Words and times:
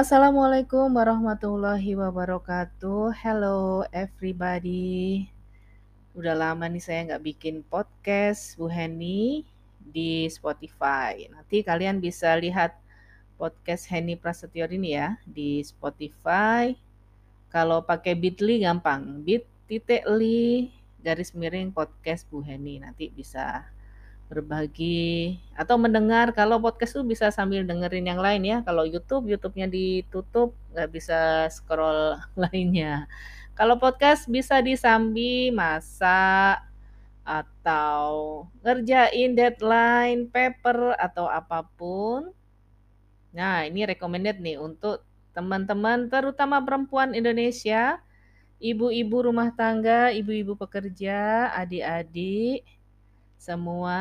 Assalamualaikum 0.00 0.96
warahmatullahi 0.96 1.92
wabarakatuh. 1.92 3.12
Hello 3.20 3.84
everybody. 3.92 5.28
Udah 6.16 6.32
lama 6.32 6.64
nih 6.72 6.80
saya 6.80 7.04
nggak 7.04 7.20
bikin 7.28 7.60
podcast 7.68 8.56
Bu 8.56 8.64
Heni 8.72 9.44
di 9.76 10.24
Spotify. 10.32 11.28
Nanti 11.28 11.60
kalian 11.60 12.00
bisa 12.00 12.32
lihat 12.40 12.80
podcast 13.36 13.92
Heni 13.92 14.16
Prasetyo 14.16 14.72
ini 14.72 14.96
ya 14.96 15.20
di 15.28 15.60
Spotify. 15.60 16.72
Kalau 17.52 17.84
pakai 17.84 18.16
Bitly 18.16 18.64
gampang, 18.64 19.20
bit 19.20 19.44
titik 19.68 20.08
li 20.16 20.72
garis 21.04 21.36
miring 21.36 21.76
podcast 21.76 22.24
Bu 22.32 22.40
Heni 22.40 22.80
nanti 22.80 23.12
bisa 23.12 23.68
berbagi 24.30 25.42
atau 25.58 25.74
mendengar. 25.74 26.30
Kalau 26.30 26.62
podcast 26.62 26.94
tuh 26.94 27.02
bisa 27.02 27.34
sambil 27.34 27.66
dengerin 27.66 28.06
yang 28.06 28.22
lain 28.22 28.46
ya. 28.46 28.58
Kalau 28.62 28.86
YouTube 28.86 29.26
YouTube-nya 29.26 29.66
ditutup 29.66 30.54
nggak 30.70 30.90
bisa 30.94 31.50
scroll 31.50 32.14
lainnya. 32.46 33.10
Kalau 33.58 33.76
podcast 33.82 34.30
bisa 34.30 34.62
disambi 34.62 35.50
masak 35.50 36.62
atau 37.26 38.46
ngerjain 38.62 39.34
deadline 39.34 40.30
paper 40.30 40.94
atau 40.94 41.26
apa 41.26 41.66
pun. 41.74 42.30
Nah 43.34 43.66
ini 43.66 43.82
recommended 43.82 44.38
nih 44.38 44.62
untuk 44.62 45.02
teman-teman 45.34 46.06
terutama 46.06 46.62
perempuan 46.62 47.18
Indonesia. 47.18 47.98
Ibu-ibu 48.60 49.32
rumah 49.32 49.56
tangga 49.56 50.12
ibu-ibu 50.12 50.52
pekerja 50.52 51.48
adik-adik 51.56 52.60
semua 53.40 53.98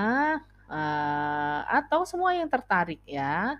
uh, 0.68 1.62
atau 1.72 2.04
semua 2.04 2.36
yang 2.36 2.52
tertarik 2.52 3.00
ya. 3.08 3.56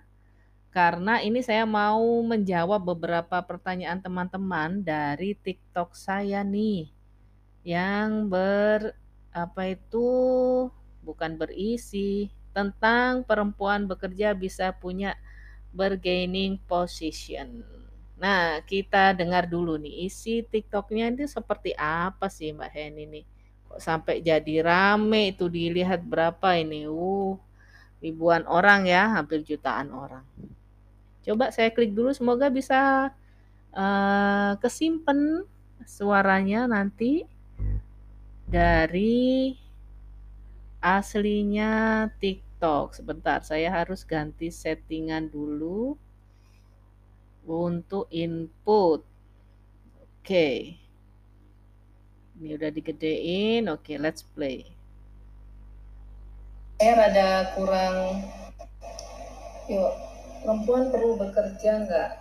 Karena 0.70 1.18
ini 1.24 1.42
saya 1.42 1.66
mau 1.66 2.04
menjawab 2.22 2.84
beberapa 2.94 3.42
pertanyaan 3.42 3.98
teman-teman 4.04 4.86
dari 4.86 5.34
TikTok 5.34 5.98
saya 5.98 6.46
nih 6.46 6.94
yang 7.66 8.30
ber 8.30 8.94
apa 9.34 9.74
itu 9.74 10.08
bukan 11.02 11.42
berisi 11.42 12.30
tentang 12.54 13.26
perempuan 13.26 13.90
bekerja 13.90 14.38
bisa 14.38 14.70
punya 14.76 15.18
bargaining 15.74 16.62
position. 16.70 17.66
Nah, 18.20 18.60
kita 18.68 19.16
dengar 19.16 19.48
dulu 19.48 19.80
nih 19.80 20.06
isi 20.06 20.44
TikToknya 20.44 21.08
ini 21.08 21.26
seperti 21.26 21.72
apa 21.80 22.28
sih 22.28 22.52
Mbak 22.52 22.72
Hen 22.76 22.94
ini? 23.00 23.22
Sampai 23.78 24.26
jadi 24.26 24.66
rame 24.66 25.38
itu 25.38 25.46
dilihat 25.46 26.02
berapa 26.02 26.58
ini? 26.58 26.90
Uh, 26.90 27.38
ribuan 28.02 28.48
orang 28.50 28.88
ya, 28.88 29.12
hampir 29.14 29.46
jutaan 29.46 29.92
orang. 29.94 30.26
Coba 31.24 31.52
saya 31.54 31.70
klik 31.70 31.94
dulu, 31.94 32.10
semoga 32.16 32.50
bisa 32.50 33.12
uh, 33.76 34.52
kesimpan 34.58 35.46
suaranya 35.86 36.66
nanti 36.66 37.28
dari 38.48 39.54
aslinya 40.82 42.08
TikTok. 42.18 42.98
Sebentar, 42.98 43.44
saya 43.44 43.70
harus 43.70 44.08
ganti 44.08 44.50
settingan 44.50 45.30
dulu 45.30 45.94
untuk 47.46 48.08
input. 48.10 49.04
Oke. 50.00 50.24
Okay. 50.24 50.89
Ini 52.40 52.56
udah 52.56 52.72
digedein. 52.72 53.68
Oke, 53.68 53.92
okay, 53.92 53.98
let's 54.00 54.24
play. 54.24 54.64
Saya 56.80 56.96
rada 56.96 57.30
kurang. 57.52 58.24
Yuk, 59.68 59.92
perempuan 60.48 60.88
perlu 60.88 61.20
bekerja 61.20 61.84
nggak? 61.84 62.12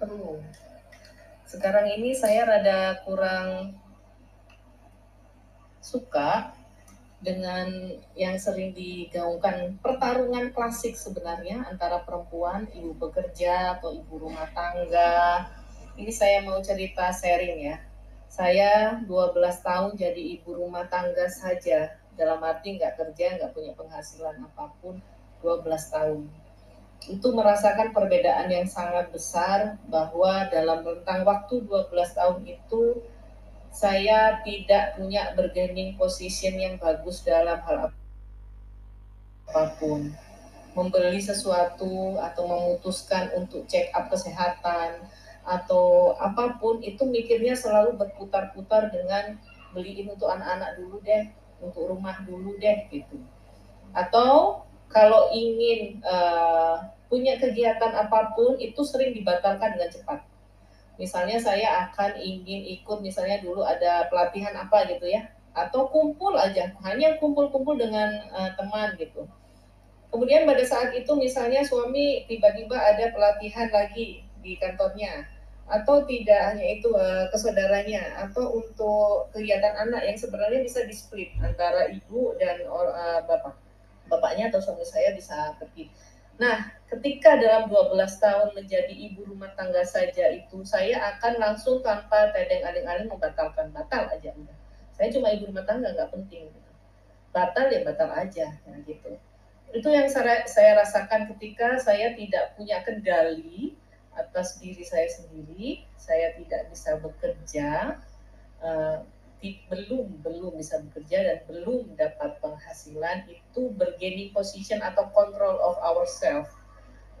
Perlu. 0.00 0.40
Sekarang 1.44 1.92
ini 1.92 2.16
saya 2.16 2.48
rada 2.48 3.04
kurang 3.04 3.76
suka 5.84 6.56
dengan 7.20 7.68
yang 8.16 8.40
sering 8.40 8.72
digaungkan 8.72 9.76
pertarungan 9.84 10.56
klasik 10.56 10.96
sebenarnya 10.96 11.68
antara 11.68 12.00
perempuan, 12.00 12.64
ibu 12.72 12.96
bekerja 12.96 13.76
atau 13.76 13.92
ibu 13.92 14.24
rumah 14.24 14.48
tangga. 14.56 15.52
Ini 16.00 16.12
saya 16.16 16.40
mau 16.40 16.64
cerita 16.64 17.12
sharing 17.12 17.60
ya 17.60 17.87
saya 18.28 19.00
12 19.08 19.34
tahun 19.64 19.96
jadi 19.96 20.22
ibu 20.38 20.54
rumah 20.54 20.84
tangga 20.86 21.26
saja, 21.32 21.96
dalam 22.14 22.44
arti 22.44 22.76
nggak 22.76 22.94
kerja, 23.00 23.40
nggak 23.40 23.52
punya 23.56 23.72
penghasilan 23.72 24.36
apa 24.44 24.70
pun, 24.84 25.00
12 25.40 25.64
tahun. 25.94 26.28
Itu 27.08 27.32
merasakan 27.32 27.94
perbedaan 27.96 28.52
yang 28.52 28.68
sangat 28.68 29.08
besar 29.08 29.80
bahwa 29.88 30.44
dalam 30.52 30.84
rentang 30.84 31.24
waktu 31.24 31.64
12 31.64 31.88
tahun 32.18 32.42
itu 32.44 33.00
saya 33.72 34.42
tidak 34.42 34.98
punya 34.98 35.32
bargaining 35.38 35.94
position 35.94 36.58
yang 36.58 36.74
bagus 36.76 37.22
dalam 37.22 37.62
hal 37.64 37.94
apa 39.48 39.64
pun. 39.80 40.12
Membeli 40.76 41.18
sesuatu 41.18 42.20
atau 42.20 42.44
memutuskan 42.44 43.32
untuk 43.34 43.64
check 43.66 43.88
up 43.96 44.10
kesehatan, 44.12 45.06
atau 45.48 46.12
apa 46.20 46.60
pun 46.60 46.84
itu 46.84 47.08
mikirnya 47.08 47.56
selalu 47.56 47.96
berputar-putar 47.96 48.92
dengan 48.92 49.40
beliin 49.72 50.12
untuk 50.12 50.28
anak-anak 50.28 50.76
dulu 50.76 51.00
deh, 51.00 51.32
untuk 51.64 51.88
rumah 51.88 52.20
dulu 52.28 52.60
deh 52.60 52.84
gitu. 52.92 53.16
Atau 53.96 54.62
kalau 54.92 55.32
ingin 55.32 56.04
uh, 56.04 56.92
punya 57.08 57.40
kegiatan 57.40 57.96
apa 57.96 58.36
pun 58.36 58.60
itu 58.60 58.84
sering 58.84 59.16
dibatalkan 59.16 59.76
dengan 59.76 59.88
cepat. 59.88 60.20
Misalnya 61.00 61.40
saya 61.40 61.88
akan 61.88 62.20
ingin 62.20 62.68
ikut 62.80 63.00
misalnya 63.00 63.40
dulu 63.40 63.64
ada 63.64 64.10
pelatihan 64.12 64.52
apa 64.52 64.84
gitu 64.92 65.08
ya, 65.08 65.30
atau 65.56 65.88
kumpul 65.88 66.36
aja, 66.36 66.74
hanya 66.84 67.16
kumpul-kumpul 67.16 67.78
dengan 67.80 68.12
uh, 68.34 68.52
teman 68.58 68.92
gitu. 69.00 69.24
Kemudian 70.08 70.48
pada 70.48 70.64
saat 70.64 70.96
itu 70.96 71.12
misalnya 71.14 71.60
suami 71.60 72.24
tiba-tiba 72.24 72.74
ada 72.74 73.12
pelatihan 73.12 73.68
lagi 73.68 74.24
di 74.40 74.56
kantornya, 74.56 75.28
atau 75.68 76.00
tidak 76.08 76.40
hanya 76.52 76.66
itu 76.80 76.88
uh, 76.96 77.28
ke 77.28 77.36
saudaranya 77.36 78.00
atau 78.24 78.56
untuk 78.56 79.28
kegiatan 79.36 79.76
anak 79.76 80.00
yang 80.08 80.16
sebenarnya 80.16 80.64
bisa 80.64 80.80
di 80.88 80.96
split 80.96 81.36
antara 81.44 81.92
ibu 81.92 82.32
dan 82.40 82.64
uh, 82.64 83.20
bapak 83.28 83.52
bapaknya 84.08 84.48
atau 84.48 84.64
suami 84.64 84.88
saya 84.88 85.12
bisa 85.12 85.52
pergi. 85.60 85.92
Nah, 86.40 86.70
ketika 86.88 87.36
dalam 87.36 87.68
12 87.68 87.98
tahun 87.98 88.48
menjadi 88.56 88.94
ibu 88.94 89.28
rumah 89.28 89.52
tangga 89.58 89.84
saja 89.84 90.32
itu 90.32 90.64
saya 90.64 90.96
akan 91.14 91.36
langsung 91.36 91.84
tanpa 91.84 92.32
tedeng 92.32 92.64
aling-aling 92.64 93.10
membatalkan 93.10 93.68
batal 93.74 94.08
aja 94.08 94.32
udah. 94.32 94.56
Saya 94.96 95.12
cuma 95.12 95.34
ibu 95.34 95.50
rumah 95.52 95.66
tangga 95.68 95.92
nggak 95.92 96.14
penting. 96.14 96.48
Batal 97.34 97.68
ya 97.68 97.84
batal 97.84 98.10
aja 98.14 98.46
ya 98.54 98.74
gitu. 98.88 99.18
Itu 99.68 99.92
yang 99.92 100.08
saya, 100.08 100.48
saya 100.48 100.80
rasakan 100.80 101.28
ketika 101.36 101.76
saya 101.76 102.16
tidak 102.16 102.56
punya 102.56 102.80
kendali 102.86 103.76
atas 104.18 104.58
diri 104.58 104.82
saya 104.82 105.06
sendiri, 105.06 105.86
saya 105.94 106.34
tidak 106.34 106.68
bisa 106.74 106.98
bekerja, 106.98 107.96
uh, 108.60 109.06
belum 109.70 110.18
belum 110.26 110.58
bisa 110.58 110.82
bekerja 110.90 111.22
dan 111.22 111.38
belum 111.46 111.94
dapat 111.94 112.42
penghasilan 112.42 113.30
itu 113.30 113.70
bergaining 113.78 114.34
position 114.34 114.82
atau 114.82 115.06
control 115.14 115.54
of 115.62 115.78
ourselves 115.78 116.50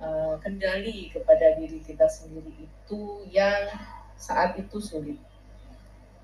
uh, 0.02 0.34
kendali 0.42 1.14
kepada 1.14 1.54
diri 1.62 1.78
kita 1.78 2.10
sendiri 2.10 2.66
itu 2.66 3.22
yang 3.30 3.70
saat 4.18 4.58
itu 4.58 4.82
sulit. 4.82 5.18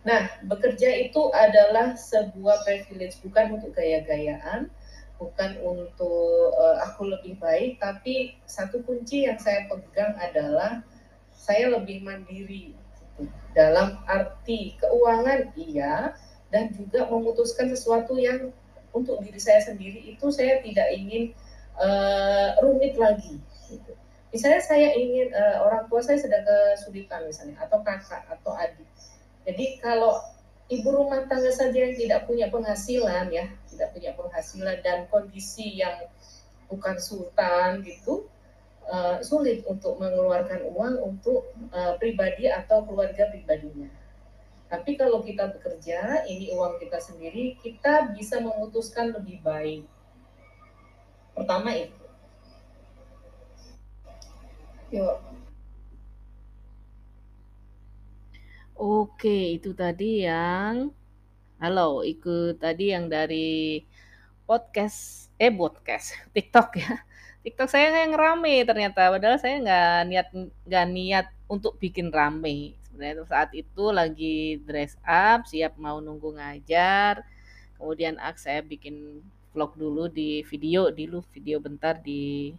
Nah, 0.05 0.29
bekerja 0.45 1.01
itu 1.01 1.33
adalah 1.33 1.97
sebuah 1.97 2.67
privilege 2.67 3.17
bukan 3.25 3.57
untuk 3.57 3.73
gaya-gayaan, 3.73 4.69
bukan 5.25 5.57
untuk 5.65 6.53
uh, 6.53 6.85
aku 6.85 7.09
lebih 7.09 7.41
baik, 7.41 7.81
tapi 7.81 8.37
satu 8.45 8.85
kunci 8.85 9.25
yang 9.25 9.41
saya 9.41 9.65
pegang 9.65 10.13
adalah 10.21 10.85
saya 11.33 11.73
lebih 11.73 12.05
mandiri 12.05 12.77
dalam 13.57 14.03
arti 14.05 14.77
keuangan 14.77 15.55
iya 15.57 16.13
dan 16.53 16.75
juga 16.75 17.09
memutuskan 17.09 17.73
sesuatu 17.73 18.21
yang 18.21 18.53
untuk 18.93 19.19
diri 19.25 19.41
saya 19.41 19.65
sendiri 19.65 20.05
itu 20.07 20.27
saya 20.31 20.61
tidak 20.63 20.87
ingin 20.93 21.33
uh, 21.81 22.59
rumit 22.63 22.95
lagi. 22.95 23.41
Gitu. 23.67 23.93
Misalnya 24.31 24.63
saya 24.63 24.95
ingin 24.95 25.31
uh, 25.35 25.63
orang 25.67 25.87
tua 25.87 26.03
saya 26.03 26.19
sedang 26.19 26.43
kesulitan 26.43 27.27
misalnya 27.27 27.59
atau 27.63 27.83
kakak 27.83 28.23
atau 28.31 28.55
adik. 28.55 28.87
Jadi 29.47 29.79
kalau 29.83 30.19
ibu 30.71 30.89
rumah 30.91 31.27
tangga 31.31 31.51
saja 31.55 31.75
yang 31.75 31.95
tidak 31.95 32.27
punya 32.27 32.51
penghasilan 32.51 33.31
ya, 33.31 33.47
tidak 33.75 33.91
punya 33.93 34.15
penghasilan 34.15 34.79
dan 34.87 35.11
kondisi 35.11 35.83
yang 35.83 36.07
bukan 36.71 36.97
sultan 36.97 37.83
gitu 37.83 38.31
uh, 38.89 39.21
sulit 39.21 39.65
untuk 39.67 39.97
mengeluarkan 40.01 40.65
uang 40.71 40.95
untuk 41.03 41.53
uh, 41.73 41.99
pribadi 41.99 42.49
atau 42.49 42.85
keluarga 42.85 43.29
pribadinya. 43.29 43.91
Tapi 44.69 44.97
kalau 44.99 45.23
kita 45.23 45.55
bekerja, 45.55 46.27
ini 46.27 46.51
uang 46.57 46.83
kita 46.83 46.99
sendiri, 46.99 47.55
kita 47.63 48.11
bisa 48.17 48.43
memutuskan 48.43 49.15
lebih 49.15 49.39
baik. 49.45 49.87
Pertama 51.37 51.71
itu. 51.75 52.03
Yuk. 54.95 55.19
Oke, 58.75 59.55
itu 59.55 59.71
tadi 59.71 60.27
yang 60.27 60.91
halo, 61.63 62.03
ikut 62.03 62.59
tadi 62.59 62.91
yang 62.91 63.07
dari 63.07 63.83
podcast 64.43 65.31
eh 65.39 65.55
podcast 65.55 66.19
TikTok 66.35 66.69
ya. 66.79 66.99
TikTok 67.45 67.69
saya 67.69 67.93
yang 68.03 68.17
rame 68.17 68.65
ternyata, 68.65 69.13
padahal 69.13 69.39
saya 69.39 69.61
nggak 69.61 69.99
niat 70.11 70.29
nggak 70.67 70.87
niat 70.91 71.27
untuk 71.47 71.77
bikin 71.79 72.09
rame. 72.11 72.75
Sebenarnya 72.89 73.27
saat 73.29 73.51
itu 73.53 73.85
lagi 73.93 74.59
dress 74.65 74.97
up, 75.05 75.45
siap 75.47 75.77
mau 75.79 76.01
nunggu 76.01 76.35
ngajar. 76.41 77.23
Kemudian 77.77 78.17
ak 78.19 78.41
saya 78.41 78.65
bikin 78.65 79.21
vlog 79.55 79.79
dulu 79.79 80.11
di 80.11 80.43
video 80.51 80.91
dulu 80.91 81.23
video 81.31 81.63
bentar 81.63 81.95
di 82.03 82.51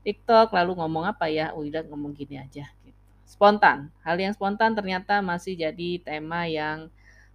TikTok 0.00 0.56
lalu 0.56 0.80
ngomong 0.80 1.04
apa 1.04 1.28
ya 1.28 1.52
udah 1.52 1.84
ngomong 1.84 2.16
gini 2.16 2.40
aja 2.40 2.64
gitu 2.80 2.96
spontan 3.28 3.92
hal 4.00 4.16
yang 4.16 4.32
spontan 4.32 4.72
ternyata 4.72 5.20
masih 5.20 5.52
jadi 5.52 6.00
tema 6.00 6.48
yang 6.48 6.88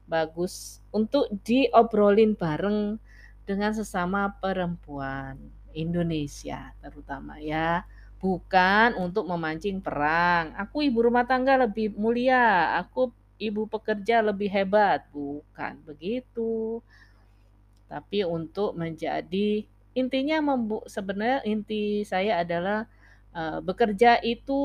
bagus 0.06 0.82
untuk 0.94 1.30
diobrolin 1.42 2.38
bareng 2.38 3.02
dengan 3.46 3.74
sesama 3.74 4.34
perempuan 4.42 5.38
Indonesia 5.76 6.74
terutama 6.82 7.38
ya. 7.42 7.84
Bukan 8.22 8.98
untuk 8.98 9.30
memancing 9.30 9.84
perang. 9.84 10.56
Aku 10.58 10.82
ibu 10.82 11.06
rumah 11.06 11.28
tangga 11.28 11.62
lebih 11.62 11.94
mulia 11.94 12.74
aku 12.82 13.14
ibu 13.38 13.68
pekerja 13.70 14.24
lebih 14.24 14.50
hebat. 14.50 15.06
Bukan 15.12 15.84
begitu. 15.86 16.82
Tapi 17.86 18.26
untuk 18.26 18.74
menjadi 18.74 19.68
intinya 19.94 20.42
sebenarnya 20.90 21.46
inti 21.46 22.02
saya 22.04 22.42
adalah 22.42 22.90
uh, 23.32 23.62
bekerja 23.62 24.20
itu 24.26 24.60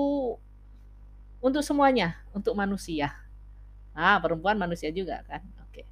untuk 1.41 1.65
semuanya, 1.65 2.17
untuk 2.33 2.57
manusia. 2.57 3.13
Nah, 3.95 4.23
perempuan 4.23 4.57
manusia 4.57 4.89
juga 4.95 5.23
kan. 5.27 5.43
Oke. 5.67 5.87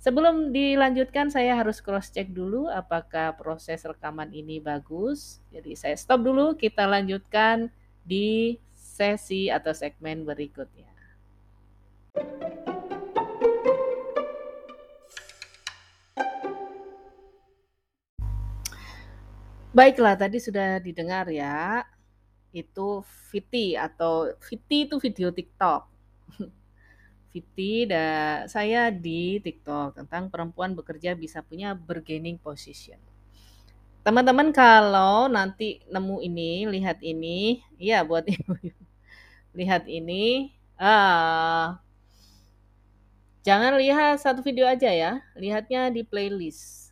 Sebelum 0.00 0.52
dilanjutkan 0.52 1.32
saya 1.32 1.56
harus 1.56 1.80
cross 1.80 2.12
check 2.12 2.30
dulu 2.30 2.68
apakah 2.68 3.36
proses 3.36 3.82
rekaman 3.84 4.32
ini 4.32 4.60
bagus. 4.60 5.40
Jadi 5.52 5.76
saya 5.76 5.96
stop 5.98 6.24
dulu, 6.24 6.56
kita 6.56 6.84
lanjutkan 6.88 7.68
di 8.06 8.56
sesi 8.72 9.50
atau 9.52 9.74
segmen 9.74 10.24
berikutnya. 10.24 10.88
Baiklah, 19.76 20.16
tadi 20.16 20.40
sudah 20.40 20.80
didengar 20.80 21.28
ya. 21.28 21.84
Itu 22.48 23.04
Viti 23.28 23.76
atau 23.76 24.32
Viti 24.40 24.88
itu 24.88 24.96
video 24.96 25.28
TikTok. 25.28 25.82
Viti 27.36 27.84
dan 27.84 28.48
saya 28.48 28.88
di 28.88 29.36
TikTok 29.44 30.00
tentang 30.00 30.32
perempuan 30.32 30.72
bekerja 30.72 31.12
bisa 31.12 31.44
punya 31.44 31.76
bargaining 31.76 32.40
position. 32.40 32.96
Teman-teman 34.00 34.56
kalau 34.56 35.28
nanti 35.28 35.84
nemu 35.92 36.24
ini, 36.24 36.64
lihat 36.64 37.04
ini, 37.04 37.60
ya 37.76 38.00
buat 38.08 38.24
ibu 38.32 38.56
lihat 39.52 39.84
ini, 39.84 40.56
uh, 40.80 41.76
jangan 43.44 43.76
lihat 43.76 44.16
satu 44.16 44.40
video 44.40 44.64
aja 44.64 44.88
ya, 44.88 45.20
lihatnya 45.36 45.92
di 45.92 46.00
playlist 46.08 46.86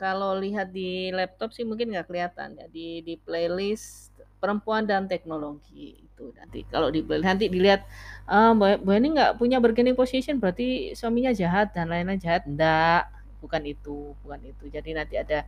kalau 0.00 0.32
lihat 0.40 0.72
di 0.72 1.12
laptop 1.12 1.52
sih 1.52 1.68
mungkin 1.68 1.92
nggak 1.92 2.08
kelihatan 2.08 2.56
ya 2.56 2.66
di 2.72 3.04
di 3.04 3.20
playlist 3.20 4.09
perempuan 4.40 4.88
dan 4.88 5.06
teknologi 5.06 6.00
itu. 6.00 6.32
Nanti 6.34 6.64
kalau 6.72 6.88
di 6.88 7.04
nanti 7.04 7.52
dilihat 7.52 7.84
uh, 8.26 8.56
Mbak, 8.56 8.82
Mbak 8.82 8.96
ini 8.96 9.08
nggak 9.14 9.32
punya 9.36 9.56
bargaining 9.60 9.94
position 9.94 10.40
berarti 10.40 10.96
suaminya 10.96 11.30
jahat 11.36 11.76
dan 11.76 11.92
lain-lain. 11.92 12.18
Jahat? 12.18 12.48
Enggak 12.48 13.12
bukan 13.44 13.62
itu 13.68 14.16
bukan 14.24 14.40
itu. 14.48 14.64
Jadi 14.72 14.90
nanti 14.96 15.14
ada 15.20 15.44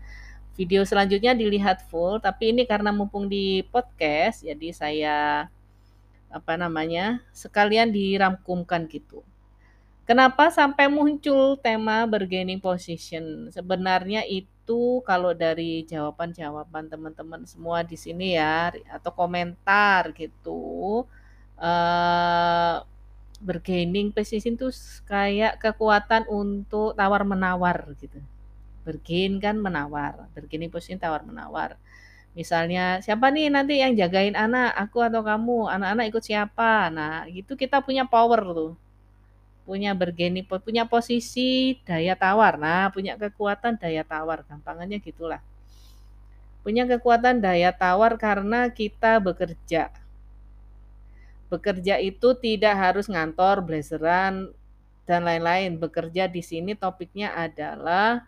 video 0.53 0.85
selanjutnya 0.85 1.33
dilihat 1.33 1.89
full 1.89 2.21
tapi 2.21 2.53
ini 2.53 2.69
karena 2.69 2.93
mumpung 2.93 3.25
di 3.25 3.65
podcast 3.73 4.45
jadi 4.45 4.69
saya 4.73 5.17
apa 6.33 6.55
namanya 6.57 7.21
sekalian 7.33 7.93
dirangkumkan 7.93 8.85
gitu 8.89 9.25
Kenapa 10.03 10.51
sampai 10.51 10.91
muncul 10.91 11.55
tema 11.63 12.03
bargaining 12.11 12.59
position? 12.59 13.25
Sebenarnya 13.55 14.27
itu 14.27 14.99
kalau 15.07 15.31
dari 15.31 15.87
jawaban-jawaban 15.87 16.91
teman-teman 16.91 17.43
semua 17.47 17.87
di 17.87 17.95
sini 17.95 18.35
ya 18.35 18.75
atau 18.91 19.11
komentar 19.15 20.11
gitu 20.19 21.07
eh 21.63 22.77
bargaining 23.49 24.09
position 24.17 24.55
itu 24.59 24.69
kayak 25.07 25.53
kekuatan 25.63 26.23
untuk 26.31 26.99
tawar-menawar 26.99 27.95
gitu. 28.03 28.19
Bergain 28.87 29.39
kan 29.45 29.57
menawar, 29.63 30.27
bargaining 30.35 30.71
position 30.75 30.99
tawar-menawar. 30.99 31.79
Misalnya, 32.39 32.99
siapa 33.05 33.27
nih 33.35 33.47
nanti 33.55 33.75
yang 33.83 33.93
jagain 34.01 34.35
anak, 34.35 34.75
aku 34.83 34.99
atau 35.05 35.23
kamu? 35.23 35.71
Anak-anak 35.75 36.05
ikut 36.11 36.25
siapa? 36.27 36.91
Nah, 36.91 37.27
itu 37.31 37.53
kita 37.63 37.79
punya 37.87 38.05
power 38.09 38.43
tuh 38.59 38.73
punya 39.63 39.95
bergeni 39.95 40.43
punya 40.43 40.85
posisi 40.87 41.79
daya 41.87 42.19
tawar. 42.19 42.59
Nah, 42.59 42.91
punya 42.91 43.15
kekuatan 43.15 43.79
daya 43.79 44.03
tawar, 44.03 44.43
gampangannya 44.47 44.99
gitulah. 44.99 45.41
Punya 46.63 46.87
kekuatan 46.87 47.43
daya 47.43 47.75
tawar 47.75 48.15
karena 48.19 48.71
kita 48.71 49.19
bekerja. 49.19 49.91
Bekerja 51.51 51.99
itu 51.99 52.33
tidak 52.39 52.75
harus 52.79 53.11
ngantor, 53.11 53.61
blazeran 53.63 54.55
dan 55.05 55.27
lain-lain. 55.27 55.77
Bekerja 55.77 56.31
di 56.31 56.41
sini 56.41 56.79
topiknya 56.79 57.35
adalah 57.35 58.25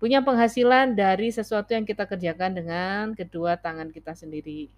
punya 0.00 0.24
penghasilan 0.24 0.94
dari 0.94 1.28
sesuatu 1.28 1.74
yang 1.74 1.84
kita 1.84 2.06
kerjakan 2.06 2.54
dengan 2.54 3.02
kedua 3.12 3.58
tangan 3.58 3.90
kita 3.90 4.14
sendiri 4.14 4.70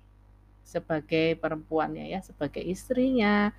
sebagai 0.64 1.37
perempuannya 1.38 2.12
ya, 2.12 2.20
sebagai 2.23 2.62
istrinya, 2.62 3.50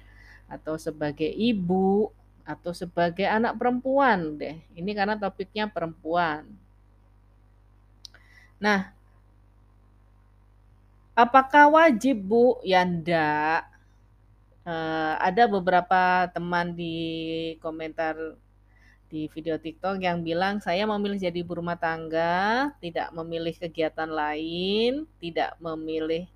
atau 0.51 0.75
sebagai 0.75 1.31
ibu 1.31 2.11
atau 2.43 2.75
sebagai 2.75 3.23
anak 3.23 3.55
perempuan 3.55 4.35
deh. 4.35 4.59
Ini 4.75 4.91
karena 4.91 5.15
topiknya 5.15 5.71
perempuan. 5.71 6.43
Nah, 8.59 8.91
apakah 11.15 11.71
wajib 11.71 12.19
Bu? 12.19 12.59
Ya 12.67 12.83
enggak. 12.83 13.71
Uh, 14.61 15.17
ada 15.17 15.49
beberapa 15.49 16.29
teman 16.29 16.77
di 16.77 16.93
komentar 17.63 18.13
di 19.09 19.25
video 19.33 19.57
TikTok 19.57 19.99
yang 19.99 20.21
bilang 20.21 20.61
saya 20.61 20.85
memilih 20.85 21.17
jadi 21.17 21.41
ibu 21.41 21.57
rumah 21.57 21.75
tangga, 21.75 22.69
tidak 22.77 23.09
memilih 23.11 23.51
kegiatan 23.57 24.07
lain, 24.07 25.09
tidak 25.17 25.57
memilih 25.57 26.29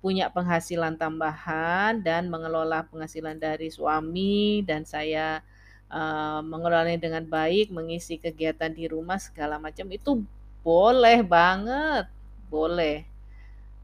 punya 0.00 0.32
penghasilan 0.32 0.96
tambahan 0.96 2.00
dan 2.00 2.32
mengelola 2.32 2.88
penghasilan 2.88 3.36
dari 3.36 3.68
suami 3.68 4.64
dan 4.64 4.88
saya 4.88 5.44
uh, 5.92 6.40
mengelolanya 6.40 6.96
dengan 6.96 7.24
baik, 7.28 7.68
mengisi 7.68 8.16
kegiatan 8.16 8.72
di 8.72 8.88
rumah 8.88 9.20
segala 9.20 9.60
macam 9.60 9.84
itu 9.92 10.24
boleh 10.64 11.20
banget, 11.20 12.08
boleh. 12.48 13.04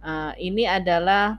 Uh, 0.01 0.33
ini 0.41 0.65
adalah 0.65 1.37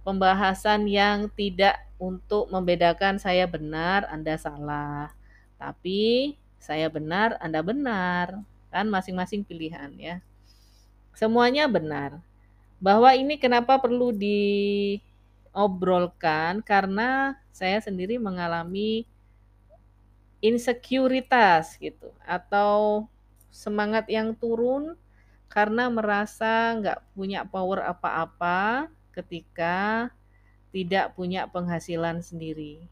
pembahasan 0.00 0.88
yang 0.88 1.28
tidak 1.36 1.76
untuk 2.00 2.48
membedakan 2.48 3.20
saya 3.20 3.44
benar, 3.44 4.08
Anda 4.08 4.40
salah. 4.40 5.12
Tapi 5.60 6.36
saya 6.56 6.88
benar, 6.88 7.36
Anda 7.40 7.60
benar. 7.60 8.40
Kan 8.72 8.88
masing-masing 8.88 9.44
pilihan 9.44 9.92
ya. 9.96 10.16
Semuanya 11.16 11.64
benar 11.68 12.20
bahwa 12.76 13.08
ini 13.16 13.40
kenapa 13.40 13.80
perlu 13.80 14.12
diobrolkan 14.12 16.60
karena 16.60 17.40
saya 17.48 17.80
sendiri 17.80 18.20
mengalami 18.20 19.08
insekuritas 20.44 21.80
gitu 21.80 22.12
atau 22.20 23.08
semangat 23.48 24.04
yang 24.12 24.36
turun 24.36 25.00
karena 25.48 25.88
merasa 25.88 26.76
nggak 26.76 27.00
punya 27.16 27.48
power 27.48 27.88
apa-apa 27.88 28.92
ketika 29.16 30.12
tidak 30.68 31.16
punya 31.16 31.48
penghasilan 31.48 32.20
sendiri. 32.20 32.84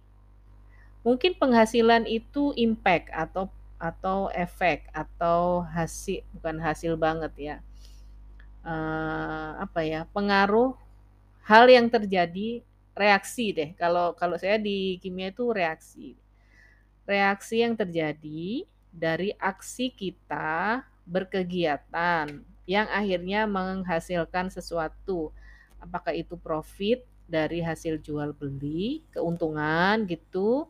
Mungkin 1.05 1.37
penghasilan 1.37 2.09
itu 2.09 2.57
impact 2.57 3.13
atau 3.13 3.53
atau 3.77 4.33
efek 4.33 4.89
atau 4.97 5.61
hasil 5.69 6.25
bukan 6.33 6.57
hasil 6.57 6.97
banget 6.97 7.37
ya 7.37 7.61
uh, 8.65 9.61
apa 9.61 9.81
ya, 9.85 10.09
pengaruh 10.11 10.75
hal 11.45 11.69
yang 11.69 11.87
terjadi, 11.93 12.65
reaksi 12.97 13.53
deh, 13.53 13.71
kalau 13.77 14.17
kalau 14.17 14.41
saya 14.41 14.57
di 14.57 14.97
kimia 14.99 15.31
itu 15.31 15.53
reaksi. 15.53 16.17
Reaksi 17.05 17.61
yang 17.61 17.77
terjadi 17.77 18.65
dari 18.89 19.37
aksi 19.37 19.93
kita 19.93 20.81
berkegiatan 21.05 22.41
yang 22.65 22.89
akhirnya 22.89 23.45
menghasilkan 23.45 24.49
sesuatu. 24.49 25.29
Apakah 25.77 26.17
itu 26.17 26.41
profit 26.41 27.05
dari 27.29 27.61
hasil 27.61 28.01
jual 28.01 28.33
beli, 28.33 29.05
keuntungan 29.13 30.09
gitu, 30.09 30.69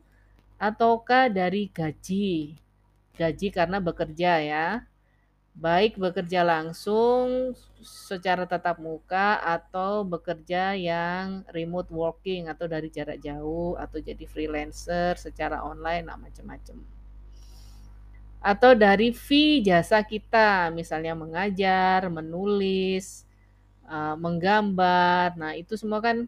ataukah 0.58 1.30
dari 1.30 1.70
gaji. 1.70 2.58
Gaji 3.14 3.48
karena 3.54 3.78
bekerja 3.78 4.42
ya. 4.42 4.66
Baik 5.54 6.02
bekerja 6.02 6.42
langsung 6.42 7.54
secara 7.78 8.42
tatap 8.42 8.82
muka 8.82 9.38
atau 9.38 10.02
bekerja 10.02 10.74
yang 10.74 11.46
remote 11.54 11.94
working 11.94 12.50
atau 12.50 12.66
dari 12.66 12.90
jarak 12.90 13.22
jauh 13.22 13.78
atau 13.78 14.02
jadi 14.02 14.26
freelancer 14.26 15.14
secara 15.14 15.62
online 15.62 16.10
nah 16.10 16.18
macam-macam. 16.18 16.82
Atau 18.42 18.74
dari 18.74 19.14
fee 19.14 19.62
jasa 19.62 20.02
kita, 20.02 20.74
misalnya 20.74 21.14
mengajar, 21.14 22.10
menulis, 22.10 23.22
uh, 23.86 24.18
menggambar. 24.18 25.38
Nah, 25.38 25.54
itu 25.54 25.78
semua 25.78 26.02
kan 26.02 26.26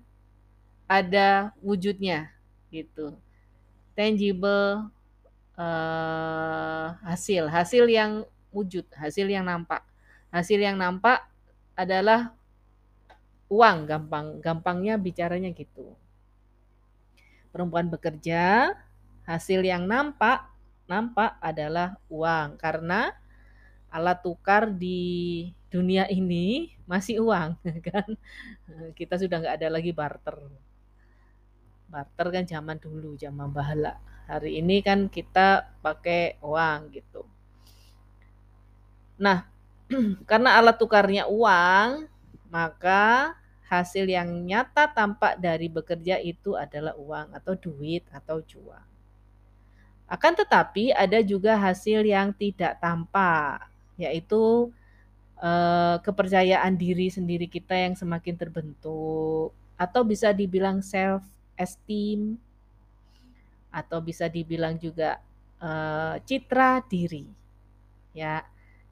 ada 0.87 1.51
wujudnya 1.61 2.31
gitu. 2.71 3.11
Tangible 3.99 4.87
uh, 5.59 6.95
hasil, 7.05 7.51
hasil 7.51 7.91
yang 7.91 8.23
wujud, 8.57 8.89
hasil 8.97 9.29
yang 9.29 9.45
nampak. 9.45 9.85
Hasil 10.33 10.57
yang 10.57 10.81
nampak 10.81 11.29
adalah 11.77 12.33
uang, 13.53 13.85
gampang 13.85 14.41
gampangnya 14.41 14.97
bicaranya 14.97 15.53
gitu. 15.53 15.93
Perempuan 17.53 17.93
bekerja, 17.93 18.73
hasil 19.29 19.61
yang 19.61 19.85
nampak 19.85 20.49
nampak 20.89 21.37
adalah 21.45 22.01
uang. 22.09 22.57
Karena 22.57 23.13
alat 23.93 24.25
tukar 24.25 24.73
di 24.73 25.53
dunia 25.69 26.09
ini 26.09 26.73
masih 26.89 27.21
uang 27.21 27.61
kan? 27.93 28.09
Kita 28.97 29.21
sudah 29.21 29.45
nggak 29.45 29.57
ada 29.61 29.69
lagi 29.69 29.93
barter. 29.93 30.37
Barter 31.87 32.27
kan 32.33 32.45
zaman 32.49 32.81
dulu 32.81 33.15
zaman 33.21 33.53
bahala. 33.53 34.01
Hari 34.27 34.59
ini 34.59 34.83
kan 34.83 35.07
kita 35.07 35.79
pakai 35.85 36.43
uang 36.43 36.91
gitu 36.91 37.36
Nah, 39.17 39.49
karena 40.31 40.61
alat 40.61 40.77
tukarnya 40.77 41.25
uang, 41.29 42.09
maka 42.53 43.33
hasil 43.67 44.07
yang 44.07 44.31
nyata 44.47 44.87
tampak 44.95 45.43
dari 45.43 45.67
bekerja 45.67 46.23
itu 46.23 46.55
adalah 46.55 46.95
uang 46.95 47.35
atau 47.35 47.55
duit 47.59 48.07
atau 48.15 48.39
cuan. 48.45 48.85
Akan 50.07 50.39
tetapi 50.39 50.95
ada 50.95 51.19
juga 51.19 51.59
hasil 51.59 52.07
yang 52.07 52.31
tidak 52.31 52.79
tampak, 52.79 53.67
yaitu 53.99 54.71
eh, 55.43 55.97
kepercayaan 55.99 56.79
diri 56.79 57.11
sendiri 57.11 57.51
kita 57.51 57.75
yang 57.75 57.99
semakin 57.99 58.39
terbentuk 58.39 59.51
atau 59.75 60.03
bisa 60.07 60.31
dibilang 60.31 60.79
self 60.79 61.27
esteem 61.59 62.39
atau 63.75 63.99
bisa 63.99 64.31
dibilang 64.31 64.79
juga 64.79 65.19
eh, 65.59 66.23
citra 66.23 66.87
diri. 66.87 67.27
Ya 68.15 68.47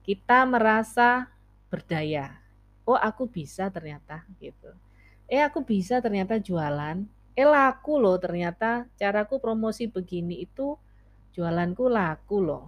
kita 0.05 0.45
merasa 0.45 1.33
berdaya. 1.73 2.37
Oh, 2.85 2.93
aku 2.93 3.25
bisa 3.25 3.73
ternyata 3.73 4.21
gitu. 4.37 4.69
Eh, 5.25 5.41
aku 5.41 5.65
bisa 5.65 5.97
ternyata 5.97 6.37
jualan. 6.37 7.01
Eh, 7.33 7.43
laku 7.49 7.97
loh 7.97 8.21
ternyata 8.21 8.85
caraku 8.93 9.41
promosi 9.41 9.89
begini 9.89 10.45
itu 10.45 10.77
jualanku 11.33 11.89
laku 11.89 12.37
loh. 12.37 12.65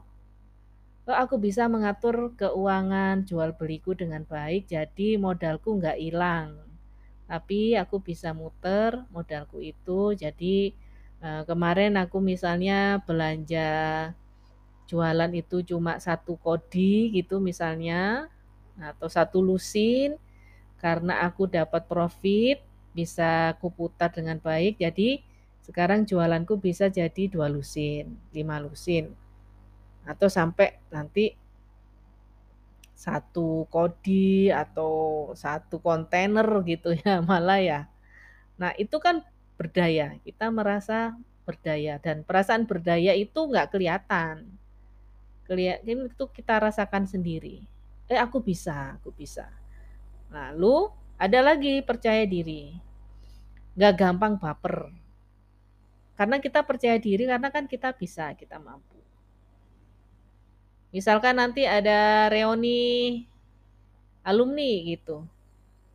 Oh, 1.07 1.15
aku 1.15 1.37
bisa 1.39 1.69
mengatur 1.69 2.33
keuangan 2.35 3.23
jual 3.23 3.53
beliku 3.55 3.93
dengan 3.93 4.25
baik 4.25 4.67
jadi 4.67 5.21
modalku 5.21 5.77
nggak 5.77 6.01
hilang. 6.01 6.57
Tapi 7.29 7.77
aku 7.77 8.01
bisa 8.01 8.33
muter 8.33 9.05
modalku 9.13 9.61
itu 9.61 10.17
jadi 10.17 10.73
eh, 11.21 11.43
kemarin 11.45 12.01
aku 12.01 12.17
misalnya 12.17 12.99
belanja 13.05 13.69
jualan 14.87 15.31
itu 15.35 15.61
cuma 15.67 15.99
satu 15.99 16.39
kodi 16.39 17.11
gitu 17.11 17.43
misalnya 17.43 18.31
atau 18.79 19.11
satu 19.11 19.43
lusin 19.43 20.15
karena 20.79 21.27
aku 21.27 21.49
dapat 21.49 21.85
profit 21.85 22.63
bisa 22.95 23.53
kuputar 23.59 24.09
dengan 24.09 24.39
baik 24.39 24.79
jadi 24.79 25.21
sekarang 25.67 26.07
jualanku 26.07 26.55
bisa 26.57 26.87
jadi 26.87 27.27
dua 27.27 27.51
lusin 27.51 28.15
lima 28.31 28.57
lusin 28.63 29.11
atau 30.07 30.31
sampai 30.31 30.79
nanti 30.87 31.35
satu 32.97 33.69
kodi 33.69 34.49
atau 34.49 35.29
satu 35.37 35.77
kontainer 35.77 36.47
gitu 36.65 36.97
ya 36.97 37.21
malah 37.29 37.61
ya. 37.61 37.79
Nah 38.57 38.73
itu 38.81 38.97
kan 38.97 39.21
berdaya 39.53 40.17
kita 40.25 40.49
merasa 40.49 41.13
berdaya 41.45 42.01
dan 42.01 42.25
perasaan 42.25 42.65
berdaya 42.65 43.13
itu 43.13 43.37
nggak 43.37 43.69
kelihatan 43.77 44.49
kelihatan 45.47 46.11
itu 46.11 46.25
kita 46.35 46.59
rasakan 46.59 47.07
sendiri. 47.07 47.63
Eh 48.11 48.19
aku 48.19 48.43
bisa, 48.43 48.99
aku 48.99 49.15
bisa. 49.15 49.47
Lalu 50.27 50.91
ada 51.15 51.39
lagi 51.39 51.79
percaya 51.81 52.27
diri. 52.27 52.75
Gak 53.79 53.95
gampang 53.95 54.35
baper. 54.35 54.91
Karena 56.17 56.41
kita 56.41 56.65
percaya 56.65 56.97
diri 56.99 57.29
karena 57.29 57.47
kan 57.47 57.69
kita 57.69 57.93
bisa, 57.93 58.33
kita 58.33 58.57
mampu. 58.59 58.97
Misalkan 60.89 61.37
nanti 61.37 61.67
ada 61.67 62.31
reuni 62.31 63.21
alumni 64.25 64.71
gitu. 64.87 65.27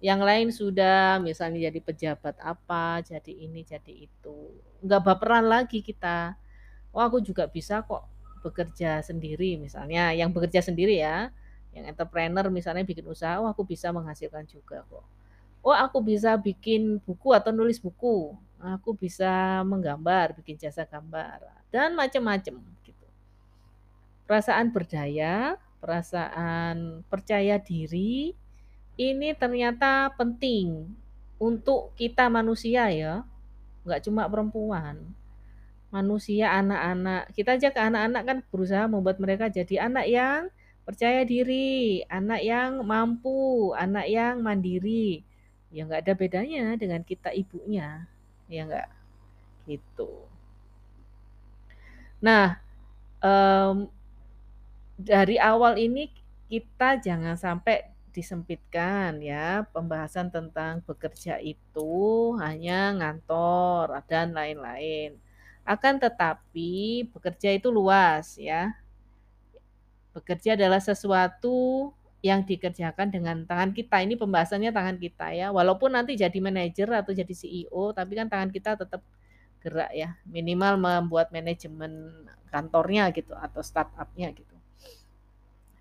Yang 0.02 0.20
lain 0.20 0.48
sudah 0.50 1.18
misalnya 1.22 1.70
jadi 1.70 1.80
pejabat 1.82 2.36
apa, 2.42 3.02
jadi 3.02 3.32
ini, 3.34 3.66
jadi 3.66 4.06
itu. 4.06 4.52
Nggak 4.82 5.02
baperan 5.02 5.46
lagi 5.46 5.82
kita. 5.82 6.38
Oh 6.92 7.00
aku 7.00 7.24
juga 7.24 7.48
bisa 7.48 7.80
kok 7.82 8.11
bekerja 8.42 9.00
sendiri 9.06 9.56
misalnya, 9.56 10.10
yang 10.12 10.34
bekerja 10.34 10.60
sendiri 10.60 10.98
ya, 10.98 11.30
yang 11.72 11.88
entrepreneur 11.88 12.50
misalnya 12.50 12.84
bikin 12.84 13.06
usaha, 13.08 13.40
oh 13.40 13.48
aku 13.48 13.64
bisa 13.64 13.94
menghasilkan 13.94 14.44
juga 14.50 14.84
kok. 14.90 15.06
Oh 15.62 15.72
aku 15.72 16.02
bisa 16.02 16.34
bikin 16.34 16.98
buku 17.06 17.30
atau 17.32 17.54
nulis 17.54 17.78
buku, 17.78 18.34
aku 18.58 18.98
bisa 18.98 19.62
menggambar, 19.62 20.34
bikin 20.34 20.58
jasa 20.58 20.82
gambar, 20.82 21.46
dan 21.70 21.94
macam-macam 21.94 22.58
gitu. 22.82 23.06
Perasaan 24.26 24.74
berdaya, 24.74 25.54
perasaan 25.78 27.06
percaya 27.06 27.62
diri, 27.62 28.34
ini 28.98 29.28
ternyata 29.38 30.10
penting 30.18 30.90
untuk 31.38 31.94
kita 31.94 32.26
manusia 32.26 32.90
ya, 32.90 33.22
nggak 33.86 34.02
cuma 34.02 34.26
perempuan 34.26 35.14
manusia, 35.92 36.56
anak-anak. 36.56 37.30
Kita 37.36 37.60
aja 37.60 37.68
ke 37.70 37.80
anak-anak 37.80 38.22
kan 38.24 38.38
berusaha 38.48 38.84
membuat 38.88 39.20
mereka 39.20 39.52
jadi 39.52 39.86
anak 39.86 40.06
yang 40.08 40.40
percaya 40.82 41.22
diri, 41.22 42.02
anak 42.10 42.40
yang 42.42 42.82
mampu, 42.82 43.70
anak 43.76 44.08
yang 44.08 44.40
mandiri. 44.40 45.22
Ya 45.70 45.84
nggak 45.86 46.08
ada 46.08 46.14
bedanya 46.16 46.64
dengan 46.80 47.04
kita 47.04 47.30
ibunya, 47.32 48.08
ya 48.48 48.66
nggak 48.66 48.88
gitu. 49.68 50.26
Nah, 52.22 52.58
um, 53.22 53.88
dari 54.98 55.36
awal 55.38 55.78
ini 55.78 56.10
kita 56.46 57.00
jangan 57.00 57.34
sampai 57.34 57.90
disempitkan 58.12 59.24
ya 59.24 59.64
pembahasan 59.72 60.28
tentang 60.28 60.84
bekerja 60.84 61.40
itu 61.40 61.92
hanya 62.36 62.92
ngantor 62.92 63.96
dan 64.04 64.36
lain-lain. 64.36 65.16
Akan 65.62 66.02
tetapi 66.02 67.06
bekerja 67.14 67.54
itu 67.54 67.70
luas 67.70 68.34
ya. 68.34 68.74
Bekerja 70.12 70.58
adalah 70.58 70.82
sesuatu 70.82 71.90
yang 72.22 72.46
dikerjakan 72.46 73.10
dengan 73.10 73.42
tangan 73.42 73.74
kita. 73.74 74.02
Ini 74.02 74.14
pembahasannya 74.14 74.70
tangan 74.70 74.96
kita 74.98 75.34
ya. 75.34 75.50
Walaupun 75.50 75.94
nanti 75.94 76.14
jadi 76.14 76.38
manajer 76.38 76.86
atau 76.90 77.10
jadi 77.10 77.34
CEO, 77.34 77.90
tapi 77.90 78.18
kan 78.18 78.30
tangan 78.30 78.50
kita 78.54 78.78
tetap 78.78 79.02
gerak 79.62 79.90
ya. 79.90 80.14
Minimal 80.26 80.78
membuat 80.78 81.34
manajemen 81.34 82.12
kantornya 82.52 83.10
gitu 83.10 83.34
atau 83.34 83.64
startupnya 83.64 84.30
gitu. 84.36 84.54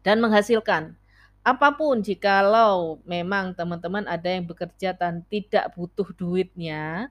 Dan 0.01 0.17
menghasilkan 0.17 0.97
apa 1.41 1.73
pun 1.73 2.05
jikalau 2.05 3.01
memang 3.01 3.57
teman-teman 3.57 4.05
ada 4.05 4.29
yang 4.29 4.45
bekerja 4.45 4.93
dan 4.93 5.25
tidak 5.25 5.73
butuh 5.73 6.05
duitnya, 6.13 7.09